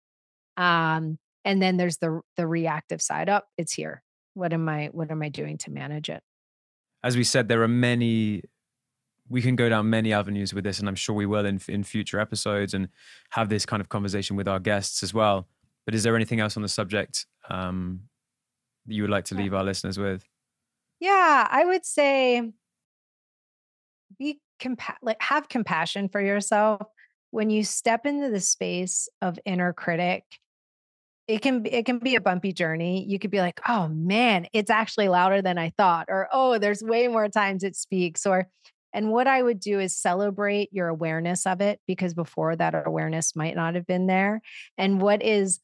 Um, 0.56 1.18
and 1.44 1.62
then 1.62 1.76
there's 1.76 1.98
the 1.98 2.20
the 2.36 2.46
reactive 2.46 3.02
side 3.02 3.28
up. 3.28 3.44
Oh, 3.46 3.52
it's 3.58 3.72
here. 3.72 4.02
What 4.34 4.52
am 4.52 4.68
I 4.68 4.90
what 4.92 5.10
am 5.10 5.22
I 5.22 5.28
doing 5.28 5.58
to 5.58 5.70
manage 5.70 6.08
it? 6.08 6.22
As 7.02 7.16
we 7.16 7.24
said, 7.24 7.48
there 7.48 7.62
are 7.62 7.68
many 7.68 8.42
we 9.28 9.42
can 9.42 9.56
go 9.56 9.68
down 9.68 9.90
many 9.90 10.12
avenues 10.12 10.54
with 10.54 10.64
this, 10.64 10.78
and 10.78 10.88
I'm 10.88 10.94
sure 10.94 11.14
we 11.14 11.26
will 11.26 11.46
in 11.46 11.60
in 11.68 11.84
future 11.84 12.20
episodes 12.20 12.74
and 12.74 12.88
have 13.30 13.48
this 13.48 13.66
kind 13.66 13.80
of 13.80 13.88
conversation 13.88 14.36
with 14.36 14.48
our 14.48 14.60
guests 14.60 15.02
as 15.02 15.12
well. 15.12 15.46
But 15.84 15.94
is 15.94 16.02
there 16.02 16.16
anything 16.16 16.40
else 16.40 16.56
on 16.56 16.62
the 16.62 16.68
subject 16.68 17.26
um, 17.48 18.02
that 18.86 18.94
you 18.94 19.02
would 19.02 19.10
like 19.10 19.24
to 19.26 19.34
leave 19.34 19.54
our 19.54 19.64
listeners 19.64 19.98
with? 19.98 20.26
Yeah, 21.00 21.46
I 21.50 21.64
would 21.64 21.84
say 21.84 22.52
be 24.18 24.40
compa- 24.60 24.96
like 25.02 25.20
have 25.20 25.48
compassion 25.48 26.08
for 26.08 26.20
yourself 26.20 26.82
when 27.30 27.50
you 27.50 27.64
step 27.64 28.06
into 28.06 28.30
the 28.30 28.40
space 28.40 29.08
of 29.20 29.38
inner 29.44 29.72
critic 29.72 30.24
it 31.28 31.42
can 31.42 31.66
it 31.66 31.86
can 31.86 31.98
be 31.98 32.14
a 32.14 32.20
bumpy 32.20 32.52
journey. 32.52 33.04
You 33.04 33.18
could 33.18 33.30
be 33.30 33.40
like, 33.40 33.60
"Oh 33.68 33.88
man, 33.88 34.46
it's 34.52 34.70
actually 34.70 35.08
louder 35.08 35.42
than 35.42 35.58
I 35.58 35.70
thought," 35.70 36.06
or 36.08 36.28
"Oh, 36.32 36.58
there's 36.58 36.82
way 36.82 37.08
more 37.08 37.28
times 37.28 37.64
it 37.64 37.74
speaks," 37.74 38.26
or 38.26 38.48
and 38.96 39.10
what 39.10 39.26
I 39.26 39.42
would 39.42 39.60
do 39.60 39.78
is 39.78 39.94
celebrate 39.94 40.72
your 40.72 40.88
awareness 40.88 41.44
of 41.44 41.60
it 41.60 41.80
because 41.86 42.14
before 42.14 42.56
that 42.56 42.74
awareness 42.86 43.36
might 43.36 43.54
not 43.54 43.74
have 43.74 43.86
been 43.86 44.06
there. 44.06 44.40
And 44.78 45.02
what 45.02 45.22
is 45.22 45.60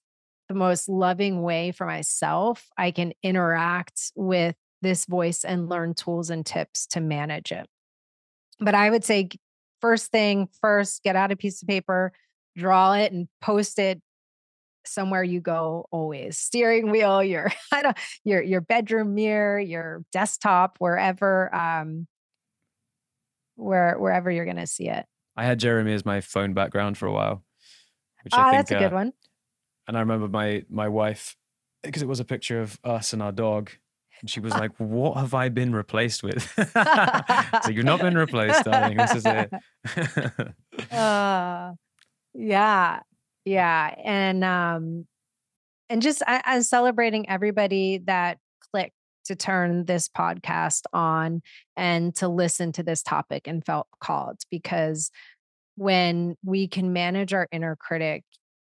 the 0.49 0.55
most 0.55 0.87
loving 0.87 1.41
way 1.41 1.73
for 1.73 1.87
myself 1.87 2.69
I 2.77 2.91
can 2.91 3.15
interact 3.23 4.13
with 4.15 4.55
this 4.83 5.07
voice 5.07 5.45
and 5.45 5.71
learn 5.71 5.95
tools 5.95 6.29
and 6.29 6.45
tips 6.45 6.87
to 6.89 7.01
manage 7.01 7.53
it. 7.53 7.67
But 8.61 8.75
I 8.75 8.91
would 8.91 9.03
say 9.03 9.31
first 9.81 10.11
thing 10.11 10.51
first, 10.61 11.03
get 11.03 11.17
out 11.17 11.33
a 11.33 11.37
piece 11.37 11.63
of 11.63 11.69
paper, 11.69 12.13
draw 12.55 12.93
it 12.93 13.13
and 13.13 13.29
post 13.41 13.79
it 13.79 14.03
somewhere 14.85 15.23
you 15.23 15.41
go 15.41 15.87
always 15.93 16.37
steering 16.37 16.91
wheel 16.91 17.23
your 17.23 17.53
your 18.25 18.43
your 18.43 18.61
bedroom 18.61 19.15
mirror 19.15 19.61
your 19.61 20.03
desktop 20.11 20.77
wherever 20.81 21.55
um 21.55 22.09
where 23.63 23.97
wherever 23.99 24.31
you're 24.31 24.45
going 24.45 24.57
to 24.57 24.67
see 24.67 24.89
it 24.89 25.07
i 25.37 25.45
had 25.45 25.59
jeremy 25.59 25.93
as 25.93 26.05
my 26.05 26.21
phone 26.21 26.55
background 26.55 26.99
for 26.99 27.07
a 27.07 27.13
while 27.13 27.43
which 28.25 28.33
ah, 28.37 28.51
think, 28.51 28.57
that's 28.57 28.71
a 28.71 28.79
good 28.79 28.93
uh, 28.93 28.97
one 28.97 29.13
and 29.89 29.97
i 29.97 30.01
remember 30.01 30.29
my 30.29 30.63
my 30.69 30.89
wife 30.89 31.37
because 31.83 32.03
it 32.03 32.09
was 32.09 32.21
a 32.21 32.25
picture 32.25 32.61
of 32.61 32.79
us 32.85 33.13
and 33.13 33.23
our 33.23 33.33
dog 33.33 33.71
and 34.23 34.31
she 34.31 34.41
was 34.41 34.53
like, 34.53 34.71
What 34.79 35.19
have 35.19 35.35
I 35.35 35.49
been 35.49 35.75
replaced 35.75 36.23
with? 36.23 36.43
so 37.63 37.71
you've 37.71 37.85
not 37.85 38.01
been 38.01 38.17
replaced, 38.17 38.65
darling. 38.65 38.97
This 38.97 39.17
is 39.17 39.27
it. 39.27 39.53
uh, 40.93 41.73
yeah. 42.33 43.01
Yeah. 43.45 43.95
And 44.05 44.45
um 44.45 45.07
and 45.91 46.01
just 46.01 46.23
I, 46.27 46.41
I'm 46.45 46.63
celebrating 46.63 47.29
everybody 47.29 47.99
that 48.07 48.39
clicked 48.71 48.95
to 49.25 49.37
turn 49.37 49.85
this 49.85 50.09
podcast 50.09 50.83
on 50.93 51.43
and 51.77 52.15
to 52.17 52.29
listen 52.29 52.73
to 52.73 52.83
this 52.83 53.03
topic 53.03 53.47
and 53.47 53.65
felt 53.65 53.87
called 54.01 54.39
because 54.51 55.11
when 55.77 56.37
we 56.45 56.69
can 56.69 56.93
manage 56.93 57.33
our 57.33 57.49
inner 57.51 57.77
critic, 57.77 58.25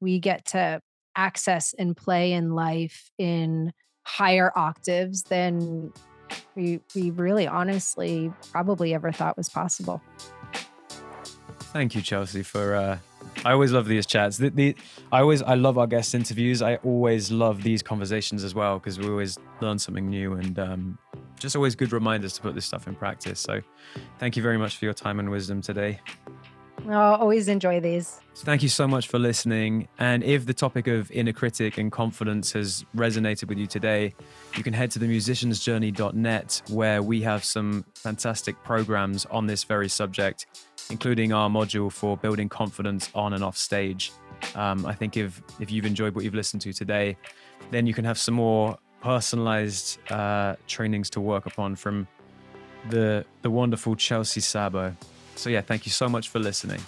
we 0.00 0.18
get 0.18 0.44
to 0.46 0.80
access 1.16 1.74
and 1.78 1.96
play 1.96 2.32
in 2.32 2.54
life 2.54 3.10
in 3.18 3.72
higher 4.04 4.52
octaves 4.56 5.22
than 5.24 5.92
we 6.54 6.80
we 6.94 7.10
really 7.10 7.46
honestly 7.46 8.32
probably 8.52 8.94
ever 8.94 9.12
thought 9.12 9.36
was 9.36 9.48
possible. 9.48 10.02
Thank 11.72 11.94
you, 11.94 12.00
Chelsea, 12.00 12.42
for 12.42 12.74
uh, 12.74 12.98
I 13.44 13.52
always 13.52 13.72
love 13.72 13.86
these 13.86 14.06
chats. 14.06 14.38
The, 14.38 14.48
the, 14.48 14.76
I 15.12 15.20
always 15.20 15.42
I 15.42 15.54
love 15.54 15.76
our 15.76 15.86
guest 15.86 16.14
interviews. 16.14 16.62
I 16.62 16.76
always 16.76 17.30
love 17.30 17.62
these 17.62 17.82
conversations 17.82 18.42
as 18.42 18.54
well 18.54 18.78
because 18.78 18.98
we 18.98 19.06
always 19.06 19.38
learn 19.60 19.78
something 19.78 20.08
new 20.08 20.32
and 20.34 20.58
um, 20.58 20.98
just 21.38 21.54
always 21.56 21.74
good 21.74 21.92
reminders 21.92 22.32
to 22.34 22.40
put 22.40 22.54
this 22.54 22.64
stuff 22.64 22.88
in 22.88 22.94
practice. 22.94 23.38
So, 23.38 23.60
thank 24.18 24.36
you 24.36 24.42
very 24.42 24.56
much 24.56 24.78
for 24.78 24.86
your 24.86 24.94
time 24.94 25.18
and 25.18 25.30
wisdom 25.30 25.60
today. 25.60 26.00
Oh, 26.86 26.92
always 26.92 27.48
enjoy 27.48 27.80
these. 27.80 28.20
Thank 28.36 28.62
you 28.62 28.68
so 28.68 28.86
much 28.88 29.08
for 29.08 29.18
listening. 29.18 29.88
And 29.98 30.22
if 30.22 30.46
the 30.46 30.54
topic 30.54 30.86
of 30.86 31.10
inner 31.10 31.32
critic 31.32 31.76
and 31.76 31.90
confidence 31.90 32.52
has 32.52 32.84
resonated 32.96 33.48
with 33.48 33.58
you 33.58 33.66
today, 33.66 34.14
you 34.56 34.62
can 34.62 34.72
head 34.72 34.90
to 34.92 35.00
themusiciansjourney.net 35.00 36.62
where 36.68 37.02
we 37.02 37.20
have 37.22 37.44
some 37.44 37.84
fantastic 37.94 38.62
programs 38.62 39.26
on 39.26 39.46
this 39.46 39.64
very 39.64 39.88
subject 39.88 40.46
including 40.90 41.32
our 41.32 41.48
module 41.48 41.90
for 41.92 42.16
building 42.16 42.48
confidence 42.48 43.10
on 43.14 43.32
and 43.32 43.44
off 43.44 43.56
stage. 43.56 44.12
Um, 44.54 44.86
I 44.86 44.94
think 44.94 45.16
if 45.16 45.42
if 45.60 45.70
you've 45.70 45.86
enjoyed 45.86 46.14
what 46.14 46.24
you've 46.24 46.34
listened 46.34 46.62
to 46.62 46.72
today, 46.72 47.16
then 47.70 47.86
you 47.86 47.94
can 47.94 48.04
have 48.04 48.18
some 48.18 48.34
more 48.34 48.78
personalized 49.02 49.98
uh, 50.10 50.56
trainings 50.66 51.10
to 51.10 51.20
work 51.20 51.46
upon 51.46 51.76
from 51.76 52.06
the 52.90 53.24
the 53.42 53.50
wonderful 53.50 53.96
Chelsea 53.96 54.40
Sabo. 54.40 54.94
So 55.36 55.50
yeah, 55.50 55.60
thank 55.60 55.86
you 55.86 55.92
so 55.92 56.08
much 56.08 56.28
for 56.28 56.38
listening. 56.38 56.80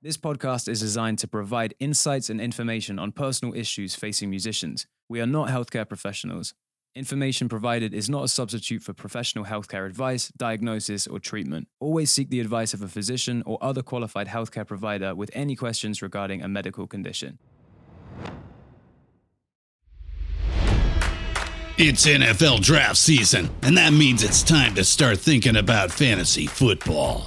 This 0.00 0.16
podcast 0.16 0.68
is 0.68 0.80
designed 0.80 1.20
to 1.20 1.28
provide 1.28 1.74
insights 1.78 2.28
and 2.28 2.40
information 2.40 2.98
on 2.98 3.12
personal 3.12 3.54
issues 3.54 3.94
facing 3.94 4.30
musicians. 4.30 4.86
We 5.08 5.20
are 5.20 5.26
not 5.26 5.48
healthcare 5.48 5.88
professionals. 5.88 6.54
Information 6.94 7.48
provided 7.48 7.94
is 7.94 8.10
not 8.10 8.22
a 8.22 8.28
substitute 8.28 8.82
for 8.82 8.92
professional 8.92 9.46
healthcare 9.46 9.86
advice, 9.86 10.28
diagnosis, 10.36 11.06
or 11.06 11.18
treatment. 11.18 11.66
Always 11.80 12.10
seek 12.10 12.28
the 12.28 12.38
advice 12.38 12.74
of 12.74 12.82
a 12.82 12.88
physician 12.88 13.42
or 13.46 13.56
other 13.62 13.82
qualified 13.82 14.28
healthcare 14.28 14.66
provider 14.66 15.14
with 15.14 15.30
any 15.32 15.56
questions 15.56 16.02
regarding 16.02 16.42
a 16.42 16.48
medical 16.48 16.86
condition. 16.86 17.38
It's 21.78 22.06
NFL 22.06 22.60
draft 22.60 22.98
season, 22.98 23.48
and 23.62 23.78
that 23.78 23.94
means 23.94 24.22
it's 24.22 24.42
time 24.42 24.74
to 24.74 24.84
start 24.84 25.18
thinking 25.18 25.56
about 25.56 25.90
fantasy 25.90 26.46
football. 26.46 27.26